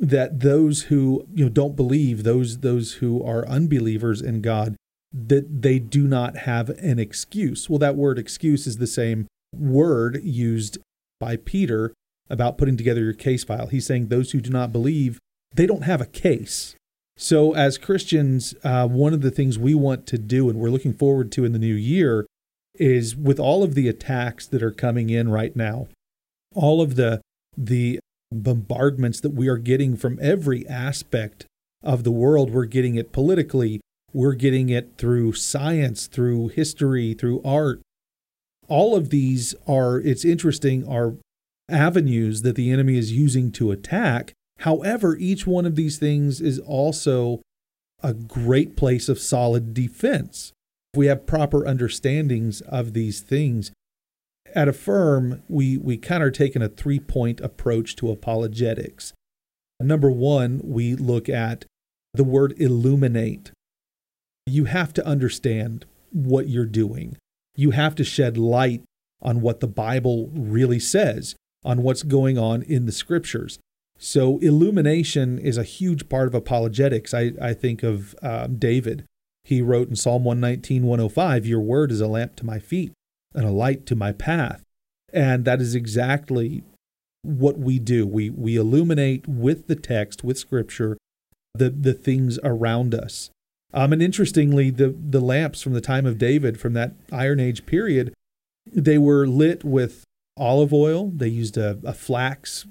that 0.00 0.40
those 0.40 0.84
who 0.84 1.26
you 1.32 1.44
know 1.44 1.50
don't 1.50 1.76
believe, 1.76 2.22
those 2.22 2.58
those 2.58 2.94
who 2.94 3.22
are 3.22 3.48
unbelievers 3.48 4.20
in 4.20 4.40
God, 4.40 4.76
that 5.16 5.62
they 5.62 5.78
do 5.78 6.06
not 6.06 6.38
have 6.38 6.68
an 6.70 6.98
excuse. 6.98 7.70
Well, 7.70 7.78
that 7.78 7.96
word 7.96 8.18
excuse 8.18 8.66
is 8.66 8.76
the 8.76 8.86
same 8.86 9.26
word 9.54 10.20
used 10.22 10.78
by 11.18 11.36
Peter 11.36 11.94
about 12.28 12.58
putting 12.58 12.76
together 12.76 13.02
your 13.02 13.14
case 13.14 13.44
file. 13.44 13.68
He's 13.68 13.86
saying 13.86 14.08
those 14.08 14.32
who 14.32 14.40
do 14.40 14.50
not 14.50 14.72
believe, 14.72 15.18
they 15.54 15.66
don't 15.66 15.84
have 15.84 16.00
a 16.00 16.06
case. 16.06 16.76
So, 17.16 17.54
as 17.54 17.78
Christians, 17.78 18.54
uh, 18.62 18.86
one 18.86 19.14
of 19.14 19.22
the 19.22 19.30
things 19.30 19.58
we 19.58 19.74
want 19.74 20.06
to 20.08 20.18
do 20.18 20.50
and 20.50 20.58
we're 20.58 20.68
looking 20.68 20.92
forward 20.92 21.32
to 21.32 21.46
in 21.46 21.52
the 21.52 21.58
new 21.58 21.74
year 21.74 22.26
is 22.74 23.16
with 23.16 23.40
all 23.40 23.62
of 23.62 23.74
the 23.74 23.88
attacks 23.88 24.46
that 24.46 24.62
are 24.62 24.70
coming 24.70 25.08
in 25.08 25.30
right 25.30 25.56
now, 25.56 25.88
all 26.54 26.82
of 26.82 26.96
the 26.96 27.22
the 27.56 27.98
bombardments 28.30 29.20
that 29.20 29.32
we 29.32 29.48
are 29.48 29.56
getting 29.56 29.96
from 29.96 30.18
every 30.20 30.68
aspect 30.68 31.46
of 31.82 32.04
the 32.04 32.10
world, 32.10 32.50
we're 32.50 32.66
getting 32.66 32.96
it 32.96 33.12
politically, 33.12 33.80
we're 34.12 34.34
getting 34.34 34.68
it 34.68 34.96
through 34.96 35.32
science, 35.34 36.06
through 36.06 36.48
history, 36.48 37.14
through 37.14 37.42
art. 37.44 37.80
All 38.68 38.96
of 38.96 39.10
these 39.10 39.54
are, 39.66 39.98
it's 39.98 40.24
interesting, 40.24 40.86
are 40.88 41.14
avenues 41.68 42.42
that 42.42 42.56
the 42.56 42.70
enemy 42.70 42.96
is 42.96 43.12
using 43.12 43.52
to 43.52 43.70
attack. 43.70 44.32
However, 44.60 45.16
each 45.16 45.46
one 45.46 45.66
of 45.66 45.76
these 45.76 45.98
things 45.98 46.40
is 46.40 46.58
also 46.58 47.42
a 48.02 48.14
great 48.14 48.76
place 48.76 49.08
of 49.08 49.18
solid 49.18 49.74
defense. 49.74 50.52
If 50.92 50.98
we 50.98 51.06
have 51.06 51.26
proper 51.26 51.66
understandings 51.66 52.60
of 52.62 52.92
these 52.92 53.20
things, 53.20 53.72
at 54.54 54.68
Affirm, 54.68 55.42
we, 55.48 55.76
we 55.76 55.98
kind 55.98 56.22
of 56.22 56.28
are 56.28 56.32
taking 56.32 56.62
a 56.62 56.68
three 56.68 57.00
point 57.00 57.40
approach 57.40 57.96
to 57.96 58.10
apologetics. 58.10 59.12
Number 59.80 60.10
one, 60.10 60.60
we 60.64 60.94
look 60.94 61.28
at 61.28 61.66
the 62.14 62.24
word 62.24 62.54
illuminate 62.56 63.50
you 64.46 64.64
have 64.64 64.94
to 64.94 65.06
understand 65.06 65.84
what 66.12 66.48
you're 66.48 66.64
doing. 66.64 67.16
You 67.56 67.72
have 67.72 67.94
to 67.96 68.04
shed 68.04 68.38
light 68.38 68.82
on 69.20 69.40
what 69.40 69.60
the 69.60 69.66
Bible 69.66 70.30
really 70.32 70.78
says, 70.78 71.34
on 71.64 71.82
what's 71.82 72.02
going 72.02 72.38
on 72.38 72.62
in 72.62 72.86
the 72.86 72.92
scriptures. 72.92 73.58
So, 73.98 74.38
illumination 74.38 75.38
is 75.38 75.56
a 75.56 75.62
huge 75.62 76.08
part 76.08 76.28
of 76.28 76.34
apologetics. 76.34 77.14
I, 77.14 77.32
I 77.40 77.54
think 77.54 77.82
of 77.82 78.14
um, 78.22 78.56
David. 78.56 79.04
He 79.42 79.62
wrote 79.62 79.88
in 79.88 79.96
Psalm 79.96 80.24
119, 80.24 80.84
105, 80.84 81.46
Your 81.46 81.60
word 81.60 81.90
is 81.90 82.00
a 82.00 82.06
lamp 82.06 82.36
to 82.36 82.46
my 82.46 82.58
feet 82.58 82.92
and 83.34 83.46
a 83.46 83.50
light 83.50 83.86
to 83.86 83.96
my 83.96 84.12
path. 84.12 84.62
And 85.12 85.44
that 85.44 85.60
is 85.60 85.74
exactly 85.74 86.62
what 87.22 87.58
we 87.58 87.78
do. 87.78 88.06
We, 88.06 88.28
we 88.28 88.56
illuminate 88.56 89.26
with 89.26 89.66
the 89.66 89.76
text, 89.76 90.22
with 90.22 90.38
scripture, 90.38 90.98
the, 91.54 91.70
the 91.70 91.94
things 91.94 92.38
around 92.44 92.94
us. 92.94 93.30
Um, 93.76 93.92
and 93.92 94.00
interestingly, 94.00 94.70
the, 94.70 94.88
the 94.88 95.20
lamps 95.20 95.60
from 95.60 95.74
the 95.74 95.82
time 95.82 96.06
of 96.06 96.16
David, 96.16 96.58
from 96.58 96.72
that 96.72 96.94
Iron 97.12 97.38
Age 97.38 97.66
period, 97.66 98.14
they 98.72 98.96
were 98.96 99.26
lit 99.26 99.64
with 99.64 100.04
olive 100.38 100.72
oil. 100.72 101.12
They 101.14 101.28
used 101.28 101.58
a, 101.58 101.78
a 101.84 101.92
flax 101.92 102.66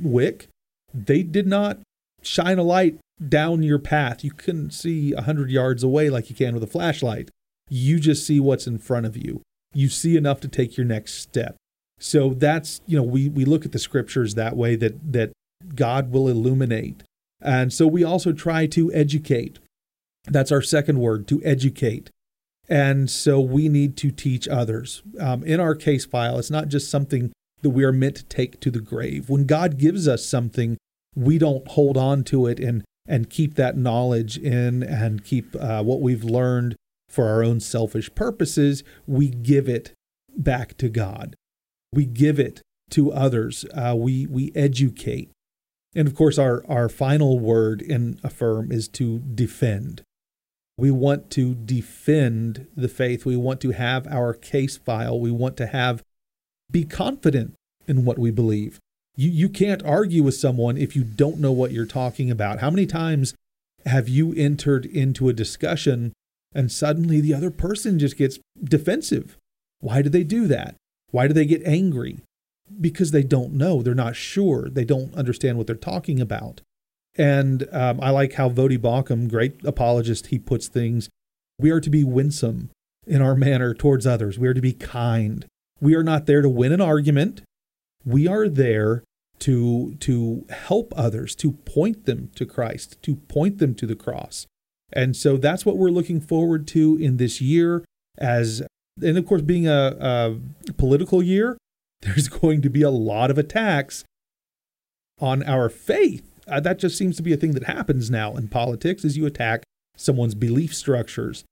wick. 0.00 0.46
They 0.94 1.24
did 1.24 1.48
not 1.48 1.80
shine 2.22 2.58
a 2.58 2.62
light 2.62 2.98
down 3.28 3.64
your 3.64 3.80
path. 3.80 4.22
You 4.22 4.30
couldn't 4.30 4.70
see 4.70 5.12
a 5.12 5.22
hundred 5.22 5.50
yards 5.50 5.82
away 5.82 6.10
like 6.10 6.30
you 6.30 6.36
can 6.36 6.54
with 6.54 6.62
a 6.62 6.68
flashlight. 6.68 7.28
You 7.68 7.98
just 7.98 8.24
see 8.24 8.38
what's 8.38 8.68
in 8.68 8.78
front 8.78 9.06
of 9.06 9.16
you. 9.16 9.42
You 9.72 9.88
see 9.88 10.16
enough 10.16 10.40
to 10.42 10.48
take 10.48 10.76
your 10.76 10.86
next 10.86 11.14
step. 11.14 11.56
So 11.98 12.34
that's, 12.34 12.80
you 12.86 12.96
know, 12.96 13.02
we, 13.02 13.28
we 13.28 13.44
look 13.44 13.64
at 13.64 13.72
the 13.72 13.78
scriptures 13.80 14.34
that 14.34 14.56
way 14.56 14.76
that 14.76 15.12
that 15.12 15.32
God 15.74 16.12
will 16.12 16.28
illuminate. 16.28 17.02
And 17.40 17.72
so 17.72 17.88
we 17.88 18.04
also 18.04 18.32
try 18.32 18.66
to 18.68 18.92
educate. 18.92 19.58
That's 20.26 20.52
our 20.52 20.62
second 20.62 20.98
word 20.98 21.28
to 21.28 21.42
educate. 21.44 22.10
And 22.68 23.10
so 23.10 23.40
we 23.40 23.68
need 23.68 23.96
to 23.98 24.10
teach 24.10 24.48
others. 24.48 25.02
Um, 25.20 25.44
in 25.44 25.60
our 25.60 25.74
case 25.74 26.06
file, 26.06 26.38
it's 26.38 26.50
not 26.50 26.68
just 26.68 26.90
something 26.90 27.32
that 27.62 27.70
we 27.70 27.84
are 27.84 27.92
meant 27.92 28.16
to 28.16 28.24
take 28.24 28.60
to 28.60 28.70
the 28.70 28.80
grave. 28.80 29.28
When 29.28 29.44
God 29.44 29.78
gives 29.78 30.08
us 30.08 30.24
something, 30.24 30.76
we 31.14 31.38
don't 31.38 31.66
hold 31.68 31.96
on 31.96 32.24
to 32.24 32.46
it 32.46 32.58
and, 32.58 32.84
and 33.06 33.28
keep 33.28 33.54
that 33.54 33.76
knowledge 33.76 34.38
in 34.38 34.82
and 34.82 35.24
keep 35.24 35.54
uh, 35.56 35.82
what 35.82 36.00
we've 36.00 36.24
learned 36.24 36.76
for 37.08 37.28
our 37.28 37.44
own 37.44 37.60
selfish 37.60 38.14
purposes. 38.14 38.82
We 39.06 39.28
give 39.28 39.68
it 39.68 39.92
back 40.36 40.76
to 40.78 40.88
God. 40.88 41.36
We 41.92 42.06
give 42.06 42.38
it 42.40 42.62
to 42.90 43.12
others. 43.12 43.64
Uh, 43.74 43.94
we, 43.96 44.26
we 44.26 44.52
educate. 44.54 45.30
And 45.94 46.08
of 46.08 46.14
course, 46.14 46.38
our, 46.38 46.64
our 46.68 46.88
final 46.88 47.38
word 47.38 47.82
in 47.82 48.18
affirm 48.24 48.72
is 48.72 48.88
to 48.88 49.20
defend. 49.20 50.02
We 50.76 50.90
want 50.90 51.30
to 51.30 51.54
defend 51.54 52.66
the 52.76 52.88
faith. 52.88 53.24
We 53.24 53.36
want 53.36 53.60
to 53.60 53.70
have 53.70 54.06
our 54.06 54.34
case 54.34 54.76
file. 54.76 55.18
We 55.18 55.30
want 55.30 55.56
to 55.58 55.66
have 55.66 56.02
be 56.70 56.84
confident 56.84 57.54
in 57.86 58.04
what 58.04 58.18
we 58.18 58.30
believe. 58.30 58.78
You 59.16 59.30
you 59.30 59.48
can't 59.48 59.84
argue 59.84 60.22
with 60.22 60.34
someone 60.34 60.76
if 60.76 60.96
you 60.96 61.04
don't 61.04 61.38
know 61.38 61.52
what 61.52 61.70
you're 61.70 61.86
talking 61.86 62.30
about. 62.30 62.58
How 62.58 62.70
many 62.70 62.86
times 62.86 63.34
have 63.86 64.08
you 64.08 64.34
entered 64.34 64.86
into 64.86 65.28
a 65.28 65.32
discussion 65.32 66.12
and 66.52 66.72
suddenly 66.72 67.20
the 67.20 67.34
other 67.34 67.50
person 67.50 67.98
just 67.98 68.16
gets 68.16 68.38
defensive? 68.62 69.36
Why 69.80 70.02
do 70.02 70.08
they 70.08 70.24
do 70.24 70.46
that? 70.48 70.74
Why 71.10 71.28
do 71.28 71.34
they 71.34 71.46
get 71.46 71.62
angry? 71.64 72.18
because 72.80 73.10
they 73.10 73.22
don't 73.22 73.52
know, 73.52 73.82
they're 73.82 73.94
not 73.94 74.16
sure, 74.16 74.68
they 74.68 74.84
don't 74.84 75.14
understand 75.14 75.58
what 75.58 75.66
they're 75.66 75.76
talking 75.76 76.20
about. 76.20 76.60
And 77.16 77.68
um, 77.72 78.00
I 78.00 78.10
like 78.10 78.34
how 78.34 78.48
Voddie 78.48 78.78
Baucham, 78.78 79.28
great 79.28 79.64
apologist, 79.64 80.28
he 80.28 80.38
puts 80.38 80.68
things. 80.68 81.08
We 81.58 81.70
are 81.70 81.80
to 81.80 81.90
be 81.90 82.02
winsome 82.02 82.70
in 83.06 83.22
our 83.22 83.34
manner 83.34 83.74
towards 83.74 84.06
others. 84.06 84.38
We 84.38 84.48
are 84.48 84.54
to 84.54 84.60
be 84.60 84.72
kind. 84.72 85.46
We 85.80 85.94
are 85.94 86.02
not 86.02 86.26
there 86.26 86.42
to 86.42 86.48
win 86.48 86.72
an 86.72 86.80
argument. 86.80 87.42
We 88.04 88.26
are 88.26 88.48
there 88.48 89.04
to 89.40 89.94
to 90.00 90.46
help 90.48 90.92
others, 90.96 91.34
to 91.36 91.52
point 91.52 92.06
them 92.06 92.30
to 92.36 92.46
Christ, 92.46 93.00
to 93.02 93.16
point 93.16 93.58
them 93.58 93.74
to 93.76 93.86
the 93.86 93.96
cross. 93.96 94.46
And 94.92 95.16
so 95.16 95.36
that's 95.36 95.66
what 95.66 95.76
we're 95.76 95.90
looking 95.90 96.20
forward 96.20 96.66
to 96.68 96.96
in 96.96 97.16
this 97.16 97.40
year 97.40 97.84
as 98.18 98.62
and 99.02 99.18
of 99.18 99.26
course 99.26 99.42
being 99.42 99.66
a, 99.66 99.96
a 100.68 100.72
political 100.74 101.22
year, 101.22 101.58
there's 102.02 102.28
going 102.28 102.62
to 102.62 102.70
be 102.70 102.82
a 102.82 102.90
lot 102.90 103.30
of 103.30 103.38
attacks 103.38 104.04
on 105.20 105.42
our 105.42 105.68
faith. 105.68 106.33
Uh, 106.46 106.60
that 106.60 106.78
just 106.78 106.98
seems 106.98 107.16
to 107.16 107.22
be 107.22 107.32
a 107.32 107.36
thing 107.36 107.52
that 107.52 107.64
happens 107.64 108.10
now 108.10 108.36
in 108.36 108.48
politics 108.48 109.04
is 109.04 109.16
you 109.16 109.26
attack 109.26 109.62
someone's 109.96 110.34
belief 110.34 110.74
structures 110.74 111.44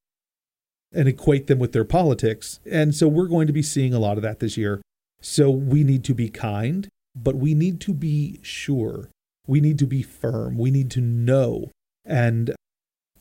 and 0.93 1.09
equate 1.09 1.47
them 1.47 1.59
with 1.59 1.73
their 1.73 1.85
politics. 1.85 2.61
And 2.71 2.95
so 2.95 3.09
we're 3.09 3.29
going 3.29 3.47
to 3.47 3.53
be 3.53 3.63
seeing 3.63 3.95
a 3.95 3.99
lot 3.99 4.17
of 4.17 4.23
that 4.23 4.41
this 4.41 4.57
year. 4.57 4.83
So 5.21 5.51
we 5.51 5.85
need 5.85 6.05
to 6.05 6.15
be 6.15 6.29
kind, 6.29 6.89
but 7.15 7.37
we 7.37 7.55
need 7.55 7.81
to 7.83 7.95
be 7.95 8.41
sure. 8.43 9.09
We 9.47 9.61
need 9.61 9.79
to 9.79 9.87
be 9.87 10.03
firm. 10.03 10.59
We 10.59 10.71
need 10.71 10.91
to 10.93 11.01
know 11.01 11.71
and 12.05 12.55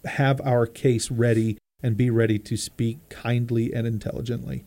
have 0.05 0.41
our 0.41 0.65
case 0.65 1.11
ready 1.11 1.57
and 1.83 1.97
be 1.97 2.09
ready 2.09 2.39
to 2.39 2.57
speak 2.57 3.09
kindly 3.09 3.73
and 3.73 3.87
intelligently. 3.87 4.65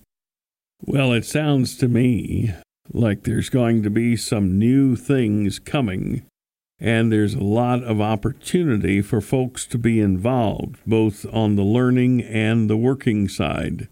Well, 0.80 1.12
it 1.12 1.24
sounds 1.24 1.76
to 1.78 1.88
me 1.88 2.54
like 2.92 3.22
there's 3.22 3.48
going 3.48 3.82
to 3.82 3.90
be 3.90 4.16
some 4.16 4.58
new 4.58 4.96
things 4.96 5.58
coming, 5.58 6.24
and 6.80 7.12
there's 7.12 7.34
a 7.34 7.42
lot 7.42 7.82
of 7.82 8.00
opportunity 8.00 9.00
for 9.00 9.20
folks 9.20 9.66
to 9.66 9.78
be 9.78 10.00
involved, 10.00 10.78
both 10.86 11.24
on 11.32 11.56
the 11.56 11.62
learning 11.62 12.22
and 12.22 12.68
the 12.68 12.76
working 12.76 13.28
side. 13.28 13.88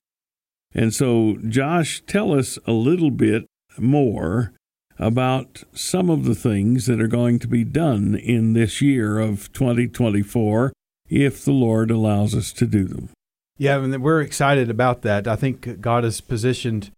And 0.75 0.93
so, 0.93 1.37
Josh, 1.49 2.03
tell 2.07 2.33
us 2.33 2.59
a 2.67 2.73
little 2.73 3.11
bit 3.11 3.47
more 3.79 4.53
about 4.99 5.65
some 5.73 6.11
of 6.11 6.25
the 6.25 6.35
things 6.35 6.87
that 6.87 7.01
are 7.01 7.09
going 7.09 7.39
to 7.41 7.49
be 7.49 7.65
done 7.65 8.15
in 8.15 8.53
this 8.53 8.81
year 8.81 9.19
of 9.19 9.53
2024 9.53 10.73
if 11.09 11.45
the 11.45 11.53
Lord 11.53 11.91
allows 11.91 12.35
us 12.35 12.53
to 12.53 12.67
do 12.67 12.85
them. 12.85 13.11
Yeah, 13.59 13.79
and 13.79 14.03
we're 14.03 14.21
excited 14.21 14.71
about 14.71 15.03
that. 15.03 15.29
I 15.29 15.37
think 15.37 15.81
God 15.81 16.05
has 16.05 16.21
positioned 16.21 16.91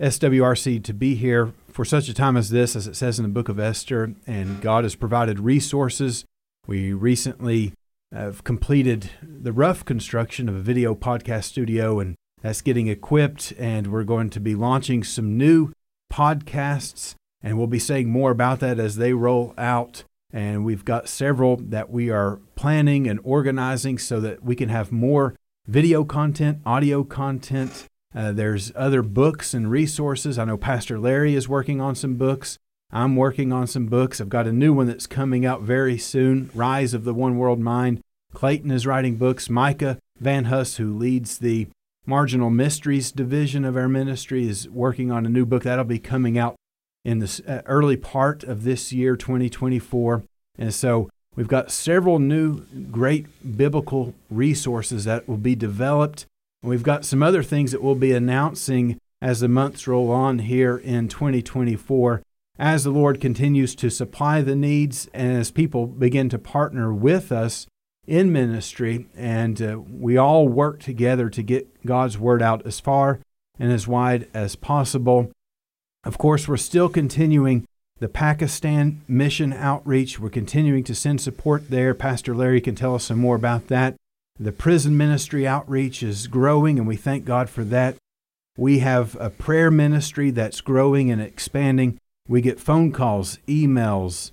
SWRC 0.00 0.82
to 0.84 0.92
be 0.92 1.14
here 1.14 1.52
for 1.72 1.84
such 1.84 2.08
a 2.08 2.14
time 2.14 2.36
as 2.36 2.50
this, 2.50 2.76
as 2.76 2.86
it 2.86 2.96
says 2.96 3.18
in 3.18 3.22
the 3.22 3.28
book 3.28 3.48
of 3.48 3.58
Esther, 3.58 4.14
and 4.26 4.60
God 4.60 4.84
has 4.84 4.94
provided 4.94 5.40
resources. 5.40 6.24
We 6.66 6.92
recently 6.92 7.72
have 8.12 8.44
completed 8.44 9.10
the 9.22 9.52
rough 9.52 9.84
construction 9.84 10.48
of 10.48 10.54
a 10.54 10.60
video 10.60 10.94
podcast 10.94 11.44
studio, 11.44 11.98
and 11.98 12.14
that's 12.42 12.60
getting 12.60 12.88
equipped, 12.88 13.52
and 13.58 13.86
we're 13.86 14.04
going 14.04 14.28
to 14.30 14.40
be 14.40 14.54
launching 14.54 15.02
some 15.02 15.38
new 15.38 15.72
podcasts, 16.12 17.14
and 17.42 17.56
we'll 17.56 17.66
be 17.66 17.78
saying 17.78 18.10
more 18.10 18.30
about 18.30 18.60
that 18.60 18.78
as 18.78 18.96
they 18.96 19.14
roll 19.14 19.54
out. 19.56 20.04
And 20.30 20.64
we've 20.64 20.84
got 20.84 21.08
several 21.08 21.56
that 21.56 21.90
we 21.90 22.10
are 22.10 22.40
planning 22.54 23.06
and 23.08 23.20
organizing 23.22 23.98
so 23.98 24.20
that 24.20 24.42
we 24.42 24.56
can 24.56 24.68
have 24.68 24.90
more 24.92 25.34
video 25.66 26.04
content, 26.04 26.60
audio 26.64 27.04
content. 27.04 27.86
Uh, 28.14 28.32
there's 28.32 28.72
other 28.74 29.02
books 29.02 29.54
and 29.54 29.70
resources. 29.70 30.38
I 30.38 30.44
know 30.44 30.56
Pastor 30.56 30.98
Larry 30.98 31.34
is 31.34 31.48
working 31.48 31.80
on 31.80 31.94
some 31.94 32.14
books. 32.14 32.58
I'm 32.90 33.16
working 33.16 33.52
on 33.52 33.66
some 33.66 33.86
books. 33.86 34.20
I've 34.20 34.28
got 34.28 34.46
a 34.46 34.52
new 34.52 34.72
one 34.72 34.86
that's 34.86 35.06
coming 35.06 35.46
out 35.46 35.62
very 35.62 35.96
soon 35.96 36.50
Rise 36.54 36.92
of 36.92 37.04
the 37.04 37.14
One 37.14 37.38
World 37.38 37.58
Mind. 37.58 38.00
Clayton 38.34 38.70
is 38.70 38.86
writing 38.86 39.16
books. 39.16 39.48
Micah 39.48 39.98
Van 40.20 40.44
Huss, 40.44 40.76
who 40.76 40.96
leads 40.96 41.38
the 41.38 41.68
Marginal 42.04 42.50
Mysteries 42.50 43.12
division 43.12 43.64
of 43.64 43.76
our 43.76 43.88
ministry, 43.88 44.46
is 44.46 44.68
working 44.68 45.10
on 45.10 45.24
a 45.24 45.30
new 45.30 45.46
book 45.46 45.62
that'll 45.62 45.84
be 45.84 45.98
coming 45.98 46.36
out 46.36 46.56
in 47.04 47.18
the 47.18 47.42
uh, 47.46 47.62
early 47.66 47.96
part 47.96 48.44
of 48.44 48.64
this 48.64 48.92
year, 48.92 49.16
2024. 49.16 50.24
And 50.58 50.74
so 50.74 51.08
We've 51.34 51.48
got 51.48 51.70
several 51.70 52.18
new 52.18 52.60
great 52.90 53.26
biblical 53.56 54.14
resources 54.30 55.04
that 55.04 55.26
will 55.26 55.38
be 55.38 55.54
developed. 55.54 56.26
We've 56.62 56.82
got 56.82 57.04
some 57.04 57.22
other 57.22 57.42
things 57.42 57.72
that 57.72 57.82
we'll 57.82 57.96
be 57.96 58.12
announcing 58.12 58.98
as 59.20 59.40
the 59.40 59.48
months 59.48 59.86
roll 59.86 60.10
on 60.10 60.40
here 60.40 60.76
in 60.76 61.08
2024 61.08 62.22
as 62.58 62.84
the 62.84 62.90
Lord 62.90 63.20
continues 63.20 63.74
to 63.76 63.90
supply 63.90 64.42
the 64.42 64.54
needs 64.54 65.08
and 65.12 65.36
as 65.36 65.50
people 65.50 65.86
begin 65.86 66.28
to 66.28 66.38
partner 66.38 66.92
with 66.92 67.32
us 67.32 67.66
in 68.06 68.30
ministry. 68.30 69.06
And 69.16 69.60
uh, 69.60 69.80
we 69.80 70.16
all 70.16 70.46
work 70.46 70.80
together 70.80 71.28
to 71.30 71.42
get 71.42 71.84
God's 71.84 72.18
word 72.18 72.42
out 72.42 72.64
as 72.64 72.78
far 72.78 73.18
and 73.58 73.72
as 73.72 73.88
wide 73.88 74.28
as 74.32 74.54
possible. 74.54 75.32
Of 76.04 76.18
course, 76.18 76.46
we're 76.46 76.56
still 76.56 76.88
continuing 76.88 77.64
the 77.98 78.08
Pakistan 78.08 79.02
mission 79.08 79.52
outreach. 79.52 80.18
We're 80.18 80.30
continuing 80.30 80.84
to 80.84 80.94
send 80.94 81.20
support 81.20 81.70
there. 81.70 81.94
Pastor 81.94 82.34
Larry 82.34 82.60
can 82.60 82.74
tell 82.74 82.94
us 82.94 83.04
some 83.04 83.18
more 83.18 83.36
about 83.36 83.68
that. 83.68 83.96
The 84.38 84.52
prison 84.52 84.96
ministry 84.96 85.46
outreach 85.46 86.02
is 86.02 86.26
growing, 86.26 86.78
and 86.78 86.88
we 86.88 86.96
thank 86.96 87.24
God 87.24 87.50
for 87.50 87.64
that. 87.64 87.96
We 88.56 88.80
have 88.80 89.16
a 89.20 89.30
prayer 89.30 89.70
ministry 89.70 90.30
that's 90.30 90.60
growing 90.60 91.10
and 91.10 91.20
expanding. 91.20 91.98
We 92.28 92.40
get 92.40 92.60
phone 92.60 92.92
calls, 92.92 93.38
emails, 93.46 94.30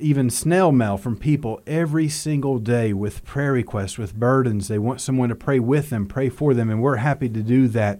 even 0.00 0.30
snail 0.30 0.70
mail 0.70 0.96
from 0.96 1.16
people 1.16 1.60
every 1.66 2.08
single 2.08 2.58
day 2.58 2.92
with 2.92 3.24
prayer 3.24 3.52
requests, 3.52 3.98
with 3.98 4.14
burdens. 4.14 4.68
They 4.68 4.78
want 4.78 5.00
someone 5.00 5.28
to 5.28 5.34
pray 5.34 5.58
with 5.58 5.90
them, 5.90 6.06
pray 6.06 6.28
for 6.28 6.54
them, 6.54 6.70
and 6.70 6.82
we're 6.82 6.96
happy 6.96 7.28
to 7.28 7.42
do 7.42 7.68
that. 7.68 7.98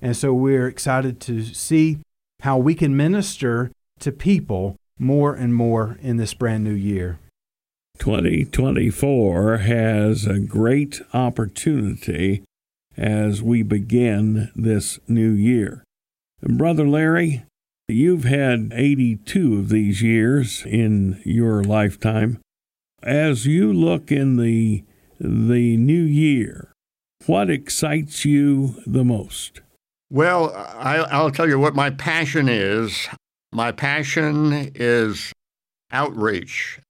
And 0.00 0.16
so 0.16 0.32
we're 0.32 0.68
excited 0.68 1.20
to 1.22 1.42
see 1.44 1.98
how 2.40 2.56
we 2.56 2.74
can 2.74 2.96
minister 2.96 3.70
to 4.00 4.12
people 4.12 4.76
more 4.98 5.34
and 5.34 5.54
more 5.54 5.98
in 6.00 6.16
this 6.16 6.34
brand 6.34 6.64
new 6.64 6.72
year. 6.72 7.18
2024 8.00 9.58
has 9.58 10.26
a 10.26 10.40
great 10.40 11.02
opportunity 11.12 12.42
as 12.96 13.42
we 13.42 13.62
begin 13.62 14.50
this 14.56 14.98
new 15.06 15.30
year. 15.30 15.84
Brother 16.42 16.88
Larry, 16.88 17.44
you've 17.88 18.24
had 18.24 18.72
82 18.74 19.58
of 19.58 19.68
these 19.68 20.00
years 20.00 20.64
in 20.64 21.20
your 21.26 21.62
lifetime. 21.62 22.38
As 23.02 23.44
you 23.46 23.70
look 23.70 24.10
in 24.10 24.38
the 24.38 24.82
the 25.20 25.76
new 25.76 26.02
year, 26.02 26.72
what 27.26 27.50
excites 27.50 28.24
you 28.24 28.82
the 28.86 29.04
most? 29.04 29.60
Well, 30.10 30.54
I, 30.54 31.22
will 31.22 31.30
tell 31.30 31.46
you 31.46 31.58
what 31.58 31.74
my 31.74 31.90
passion 31.90 32.48
is. 32.48 33.08
My 33.52 33.72
passion 33.72 34.72
is 34.74 35.32
outreach. 35.92 36.80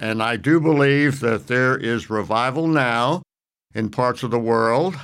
And 0.00 0.22
I 0.22 0.36
do 0.36 0.60
believe 0.60 1.20
that 1.20 1.46
there 1.46 1.76
is 1.76 2.08
revival 2.08 2.66
now 2.66 3.20
in 3.74 3.90
parts 3.90 4.22
of 4.22 4.30
the 4.30 4.38
world 4.38 4.96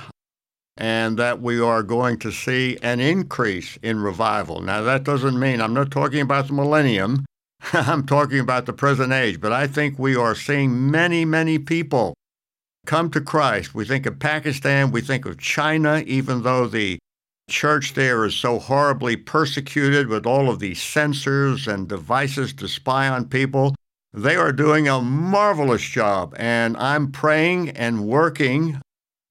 and 0.75 1.19
that 1.19 1.39
we 1.39 1.61
are 1.61 1.83
going 1.83 2.17
to 2.17 2.31
see 2.31 2.79
an 2.81 2.99
increase 2.99 3.77
in 3.83 4.01
revival. 4.01 4.59
Now, 4.59 4.81
that 4.81 5.03
doesn't 5.03 5.39
mean 5.39 5.61
I'm 5.61 5.75
not 5.75 5.91
talking 5.91 6.21
about 6.21 6.47
the 6.47 6.53
millennium, 6.53 7.25
I'm 7.73 8.07
talking 8.07 8.39
about 8.39 8.65
the 8.65 8.73
present 8.73 9.13
age, 9.13 9.39
but 9.39 9.53
I 9.53 9.67
think 9.67 9.99
we 9.99 10.15
are 10.15 10.33
seeing 10.33 10.89
many, 10.89 11.25
many 11.25 11.59
people 11.59 12.15
come 12.87 13.11
to 13.11 13.21
Christ. 13.21 13.75
We 13.75 13.85
think 13.85 14.07
of 14.07 14.17
Pakistan, 14.17 14.91
we 14.91 15.01
think 15.01 15.27
of 15.27 15.37
China, 15.37 16.03
even 16.07 16.41
though 16.41 16.65
the 16.65 16.97
church 17.51 17.93
there 17.93 18.25
is 18.25 18.33
so 18.33 18.57
horribly 18.57 19.15
persecuted 19.15 20.07
with 20.07 20.25
all 20.25 20.49
of 20.49 20.57
these 20.57 20.81
censors 20.81 21.67
and 21.67 21.87
devices 21.87 22.51
to 22.53 22.67
spy 22.67 23.07
on 23.07 23.25
people. 23.25 23.75
They 24.13 24.35
are 24.35 24.51
doing 24.51 24.87
a 24.87 25.01
marvelous 25.01 25.83
job, 25.83 26.33
and 26.37 26.75
I'm 26.77 27.11
praying 27.11 27.69
and 27.71 28.07
working 28.07 28.81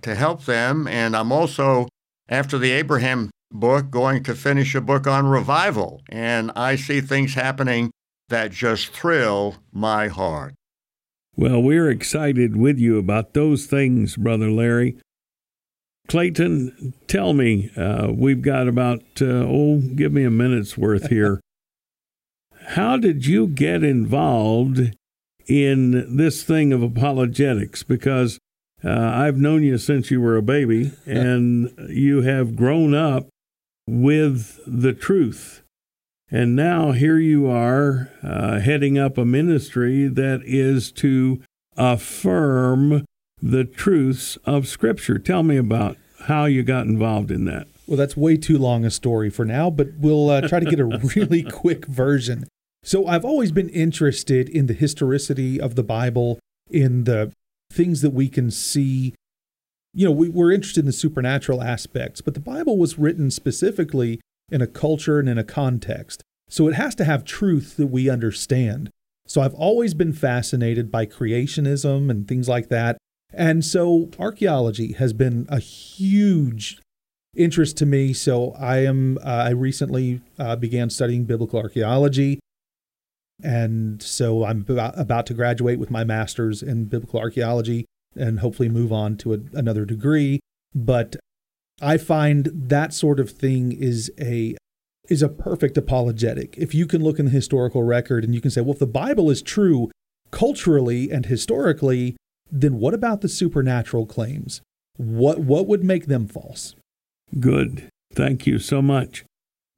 to 0.02 0.14
help 0.14 0.44
them. 0.44 0.86
And 0.86 1.16
I'm 1.16 1.32
also, 1.32 1.88
after 2.28 2.58
the 2.58 2.72
Abraham 2.72 3.30
book, 3.50 3.90
going 3.90 4.22
to 4.24 4.34
finish 4.34 4.74
a 4.74 4.80
book 4.80 5.06
on 5.06 5.26
revival. 5.26 6.02
And 6.08 6.52
I 6.54 6.76
see 6.76 7.00
things 7.00 7.34
happening 7.34 7.90
that 8.28 8.52
just 8.52 8.92
thrill 8.92 9.56
my 9.72 10.08
heart. 10.08 10.54
Well, 11.36 11.62
we're 11.62 11.90
excited 11.90 12.56
with 12.56 12.78
you 12.78 12.98
about 12.98 13.34
those 13.34 13.66
things, 13.66 14.16
Brother 14.16 14.50
Larry. 14.50 14.96
Clayton, 16.08 16.94
tell 17.08 17.32
me, 17.32 17.70
uh, 17.76 18.12
we've 18.12 18.42
got 18.42 18.68
about, 18.68 19.02
uh, 19.20 19.44
oh, 19.46 19.80
give 19.80 20.12
me 20.12 20.24
a 20.24 20.30
minute's 20.30 20.78
worth 20.78 21.08
here. 21.08 21.40
How 22.70 22.96
did 22.96 23.26
you 23.26 23.46
get 23.46 23.85
involved 23.85 24.96
in 25.46 26.16
this 26.16 26.42
thing 26.42 26.72
of 26.72 26.83
apologetics? 26.83 27.85
Because 27.85 28.38
uh, 28.85 28.90
I've 28.90 29.38
known 29.38 29.62
you 29.62 29.79
since 29.79 30.11
you 30.11 30.20
were 30.20 30.37
a 30.37 30.42
baby, 30.42 30.92
and 31.07 31.72
you 31.88 32.22
have 32.22 32.57
grown 32.57 32.94
up 32.94 33.29
with 33.87 34.61
the 34.66 34.92
truth. 34.92 35.62
And 36.29 36.57
now 36.57 36.90
here 36.90 37.18
you 37.18 37.48
are 37.48 38.11
uh, 38.20 38.59
heading 38.59 38.98
up 38.98 39.16
a 39.16 39.24
ministry 39.24 40.09
that 40.09 40.42
is 40.44 40.90
to 40.92 41.40
affirm 41.76 43.05
the 43.40 43.64
truths 43.64 44.37
of 44.44 44.66
Scripture. 44.66 45.20
Tell 45.20 45.44
me 45.44 45.57
about 45.57 45.96
how 46.24 46.46
you 46.46 46.64
got 46.64 46.87
involved 46.87 47.31
in 47.31 47.44
that. 47.44 47.68
Well, 47.87 47.96
that's 47.96 48.16
way 48.16 48.37
too 48.37 48.59
long 48.59 48.85
a 48.85 48.90
story 48.90 49.31
for 49.31 49.44
now, 49.44 49.70
but 49.70 49.88
we'll 49.98 50.29
uh, 50.29 50.48
try 50.48 50.59
to 50.59 50.66
get 50.66 50.81
a 50.81 50.85
really 51.16 51.44
quick 51.44 51.87
version. 51.87 52.48
So, 52.87 53.09
I've 53.09 53.25
always 53.25 53.51
been 53.51 53.68
interested 53.70 54.49
in 54.49 54.66
the 54.66 54.72
historicity 54.72 55.61
of 55.61 55.75
the 55.75 55.83
Bible, 55.83 56.38
in 56.70 57.03
the 57.03 57.33
things 57.72 58.01
that 58.03 58.12
we 58.12 58.29
can 58.29 58.49
see. 58.49 59.12
You 59.92 60.05
know, 60.05 60.12
we, 60.12 60.29
we're 60.29 60.53
interested 60.53 60.81
in 60.81 60.87
the 60.87 60.92
supernatural 60.92 61.64
aspects, 61.64 62.20
but 62.20 62.35
the 62.35 62.40
Bible 62.40 62.79
was 62.79 62.96
written 62.96 63.33
specifically 63.33 64.20
in 64.53 64.62
a 64.62 64.68
culture 64.68 65.18
and 65.18 65.29
in 65.29 65.37
a 65.37 65.42
context. 65.42 66.22
So, 66.49 66.68
it 66.68 66.75
has 66.75 66.94
to 66.94 67.05
have 67.05 67.25
truth 67.25 67.77
that 67.77 67.88
we 67.88 68.09
understand. 68.09 68.90
So, 69.27 69.40
I've 69.40 69.55
always 69.55 69.92
been 69.92 70.12
fascinated 70.12 70.88
by 70.92 71.07
creationism 71.07 72.09
and 72.09 72.29
things 72.29 72.49
like 72.49 72.68
that. 72.68 72.99
And 73.35 73.64
so, 73.64 74.11
archaeology 74.16 74.92
has 74.92 75.12
been 75.12 75.46
a 75.49 75.59
huge 75.59 76.81
interest 77.35 77.77
to 77.79 77.87
me. 77.87 78.12
So 78.12 78.53
I 78.53 78.79
am 78.79 79.18
uh, 79.18 79.46
I 79.49 79.51
recently 79.51 80.20
uh, 80.38 80.55
began 80.57 80.88
studying 80.88 81.25
biblical 81.25 81.61
archaeology, 81.61 82.38
and 83.42 84.03
so 84.03 84.44
I'm 84.44 84.64
about, 84.68 85.27
to 85.27 85.35
graduate 85.35 85.79
with 85.79 85.90
my 85.90 86.05
master's 86.05 86.62
in 86.62 86.87
biblical 86.87 87.20
archaeology 87.20 87.85
and 88.16 88.40
hopefully 88.40 88.68
move 88.68 88.92
on 88.92 89.16
to 89.18 89.35
a, 89.35 89.38
another 89.53 89.85
degree. 89.85 90.40
But 90.75 91.16
I 91.81 91.99
find 91.99 92.51
that 92.53 92.94
sort 92.94 93.20
of 93.20 93.31
thing 93.31 93.72
is 93.72 94.11
a 94.20 94.57
is 95.09 95.22
a 95.22 95.29
perfect 95.29 95.77
apologetic. 95.77 96.57
If 96.59 96.75
you 96.75 96.87
can 96.87 97.03
look 97.03 97.20
in 97.20 97.27
the 97.27 97.31
historical 97.31 97.85
record 97.85 98.25
and 98.25 98.35
you 98.35 98.40
can 98.40 98.51
say, 98.51 98.61
well, 98.61 98.72
if 98.72 98.81
the 98.81 98.87
Bible 98.88 99.31
is 99.31 99.40
true 99.40 99.88
culturally 100.33 101.12
and 101.12 101.27
historically, 101.27 102.16
then 102.51 102.81
what 102.81 102.92
about 102.92 103.20
the 103.20 103.29
supernatural 103.29 104.07
claims? 104.07 104.62
What 104.96 105.40
what 105.40 105.66
would 105.66 105.85
make 105.85 106.07
them 106.07 106.27
false? 106.27 106.75
Good. 107.38 107.88
Thank 108.12 108.46
you 108.46 108.59
so 108.59 108.81
much. 108.81 109.25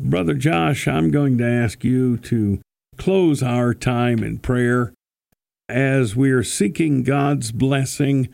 Brother 0.01 0.35
Josh, 0.35 0.87
I'm 0.87 1.11
going 1.11 1.39
to 1.39 1.45
ask 1.45 1.83
you 1.83 2.17
to 2.19 2.61
close 2.99 3.43
our 3.43 3.73
time 3.73 4.23
in 4.23 4.39
prayer 4.39 4.93
as 5.69 6.17
we 6.17 6.31
are 6.31 6.43
seeking 6.43 7.03
God's 7.03 7.53
blessing 7.53 8.31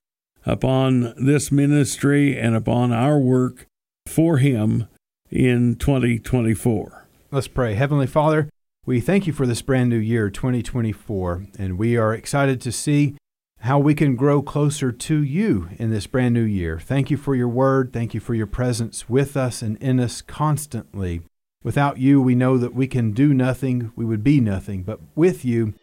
upon 0.47 1.15
this 1.17 1.53
ministry 1.53 2.39
and 2.39 2.55
upon 2.55 2.93
our 2.93 3.19
work 3.19 3.67
for 4.07 4.39
Him 4.39 4.89
in 5.31 5.77
2024. 5.77 7.07
Let's 7.31 7.49
pray. 7.49 7.75
Heavenly 7.75 8.07
Father, 8.07 8.49
we 8.87 9.01
thank 9.01 9.27
you 9.27 9.33
for 9.33 9.47
this 9.47 9.63
brand 9.63 9.91
new 9.91 9.99
year, 9.99 10.31
2024, 10.31 11.47
and 11.59 11.79
we 11.79 11.97
are 11.97 12.15
excited 12.15 12.61
to 12.61 12.73
see 12.73 13.17
how 13.61 13.79
we 13.79 13.95
can 13.95 14.15
grow 14.15 14.43
closer 14.43 14.93
to 14.93 15.23
you 15.23 15.71
in 15.79 15.91
this 15.91 16.07
brand 16.07 16.35
new 16.35 16.43
year. 16.43 16.79
Thank 16.79 17.11
you 17.11 17.17
for 17.17 17.35
your 17.35 17.49
word. 17.49 17.93
Thank 17.93 18.13
you 18.13 18.21
for 18.21 18.35
your 18.35 18.47
presence 18.47 19.09
with 19.09 19.37
us 19.37 19.63
and 19.63 19.79
in 19.79 19.99
us 19.99 20.21
constantly. 20.21 21.23
Without 21.65 21.99
you, 21.99 22.21
we 22.21 22.35
know 22.35 22.59
that 22.59 22.75
we 22.75 22.87
can 22.87 23.11
do 23.13 23.35
nothing, 23.35 23.91
we 23.97 24.05
would 24.05 24.23
be 24.23 24.39
nothing, 24.39 24.83
but 24.83 25.01
with 25.17 25.45
you, 25.45 25.75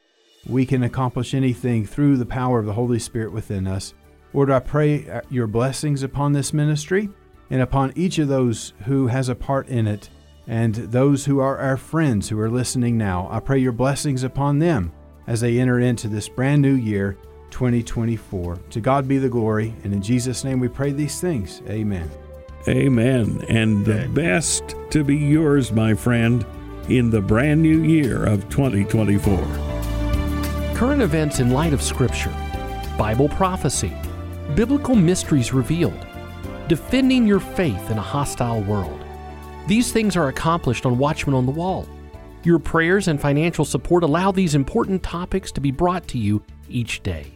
we 0.48 0.66
can 0.66 0.84
accomplish 0.84 1.34
anything 1.34 1.86
through 1.86 2.18
the 2.18 2.26
power 2.26 2.60
of 2.60 2.66
the 2.66 2.74
Holy 2.74 3.00
Spirit 3.00 3.34
within 3.34 3.68
us. 3.68 3.94
Lord, 4.34 4.52
I 4.52 4.60
pray 4.60 5.10
uh, 5.10 5.22
your 5.30 5.48
blessings 5.48 6.04
upon 6.04 6.32
this 6.32 6.54
ministry 6.54 7.10
and 7.50 7.62
upon 7.62 7.94
each 7.96 8.20
of 8.20 8.28
those 8.28 8.74
who 8.86 9.08
has 9.08 9.28
a 9.28 9.36
part 9.36 9.68
in 9.68 9.88
it 9.88 10.10
and 10.48 10.76
those 10.76 11.26
who 11.26 11.40
are 11.40 11.58
our 11.58 11.78
friends 11.78 12.30
who 12.30 12.40
are 12.40 12.50
listening 12.50 12.98
now. 12.98 13.28
I 13.32 13.40
pray 13.40 13.60
your 13.60 13.72
blessings 13.72 14.24
upon 14.24 14.60
them 14.60 14.92
as 15.28 15.42
they 15.42 15.60
enter 15.60 15.80
into 15.80 16.08
this 16.08 16.30
brand 16.30 16.62
new 16.62 16.76
year 16.76 17.18
2024. 17.50 18.56
To 18.56 18.80
God 18.80 19.08
be 19.08 19.18
the 19.18 19.30
glory, 19.30 19.76
and 19.84 19.94
in 19.94 20.02
Jesus' 20.02 20.44
name 20.44 20.60
we 20.60 20.68
pray 20.68 20.92
these 20.92 21.20
things. 21.20 21.62
Amen. 21.68 22.10
Amen. 22.68 23.44
And 23.48 23.84
the 23.86 24.08
best 24.10 24.76
to 24.92 25.04
be 25.04 25.18
yours, 25.18 25.72
my 25.72 25.94
friend, 25.94 26.46
in 26.88 27.10
the 27.10 27.22
brand 27.22 27.62
new 27.62 27.84
year 27.84 28.26
of 28.26 28.48
2024. 28.50 29.38
Current 30.76 31.02
events 31.02 31.40
in 31.40 31.52
light 31.52 31.74
of 31.74 31.82
Scripture, 31.82 32.34
Bible 32.98 33.30
prophecy, 33.30 33.94
biblical 34.56 34.96
mysteries 34.96 35.54
revealed, 35.54 36.06
defending 36.68 37.28
your 37.28 37.40
faith 37.40 37.90
in 37.90 37.98
a 37.98 38.02
hostile 38.02 38.62
world. 38.62 39.04
These 39.68 39.92
things 39.92 40.16
are 40.16 40.28
accomplished 40.28 40.86
on 40.86 40.98
Watchman 40.98 41.36
on 41.36 41.46
the 41.46 41.52
Wall. 41.52 41.88
Your 42.44 42.60
prayers 42.60 43.08
and 43.08 43.22
financial 43.22 43.66
support 43.66 44.04
allow 44.04 44.32
these 44.32 44.56
important 44.56 45.04
topics 45.04 45.52
to 45.54 45.62
be 45.62 45.72
brought 45.72 46.08
to 46.10 46.18
you 46.18 46.44
each 46.68 47.04
day. 47.04 47.32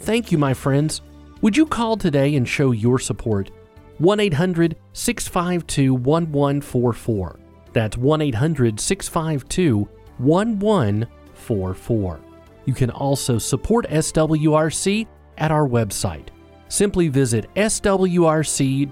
Thank 0.00 0.30
you, 0.30 0.36
my 0.36 0.52
friends. 0.52 1.00
Would 1.40 1.56
you 1.56 1.66
call 1.66 1.96
today 1.96 2.36
and 2.36 2.46
show 2.46 2.70
your 2.70 2.98
support? 2.98 3.50
1 3.98 4.20
800 4.20 4.76
652 4.92 5.94
1144. 5.94 7.40
That's 7.72 7.96
1 7.96 8.20
800 8.20 8.80
652 8.80 9.88
1144. 10.18 12.20
You 12.66 12.74
can 12.74 12.90
also 12.90 13.38
support 13.38 13.88
SWRC 13.88 15.06
at 15.38 15.50
our 15.50 15.68
website. 15.68 16.28
Simply 16.68 17.08
visit 17.08 17.46
swrc.com. 17.54 18.86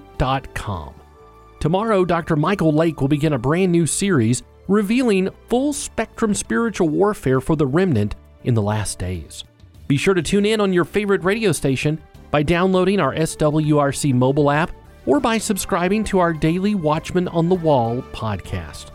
Tomorrow, 1.60 2.04
Dr. 2.04 2.36
Michael 2.36 2.72
Lake 2.72 3.00
will 3.00 3.08
begin 3.08 3.34
a 3.34 3.38
brand 3.38 3.72
new 3.72 3.86
series 3.86 4.42
revealing 4.68 5.28
full 5.48 5.72
spectrum 5.72 6.34
spiritual 6.34 6.88
warfare 6.88 7.40
for 7.40 7.56
the 7.56 7.66
remnant 7.66 8.16
in 8.44 8.54
the 8.54 8.62
last 8.62 8.98
days. 8.98 9.44
Be 9.86 9.96
sure 9.96 10.14
to 10.14 10.22
tune 10.22 10.46
in 10.46 10.60
on 10.60 10.72
your 10.72 10.84
favorite 10.84 11.22
radio 11.22 11.52
station 11.52 12.00
by 12.30 12.42
downloading 12.42 12.98
our 12.98 13.14
SWRC 13.14 14.14
mobile 14.14 14.50
app 14.50 14.72
or 15.06 15.20
by 15.20 15.38
subscribing 15.38 16.04
to 16.04 16.18
our 16.18 16.32
daily 16.32 16.74
Watchman 16.74 17.28
on 17.28 17.48
the 17.48 17.54
Wall 17.54 18.02
podcast. 18.12 18.86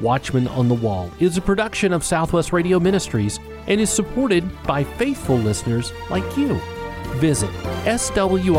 Watchman 0.00 0.48
on 0.48 0.68
the 0.68 0.74
Wall 0.74 1.10
is 1.20 1.36
a 1.36 1.40
production 1.42 1.92
of 1.92 2.02
Southwest 2.04 2.52
Radio 2.52 2.80
Ministries 2.80 3.38
and 3.66 3.80
is 3.80 3.90
supported 3.90 4.44
by 4.64 4.82
faithful 4.84 5.36
listeners 5.36 5.92
like 6.10 6.36
you. 6.36 6.60
Visit 7.18 7.50
swrc.com. 7.84 8.52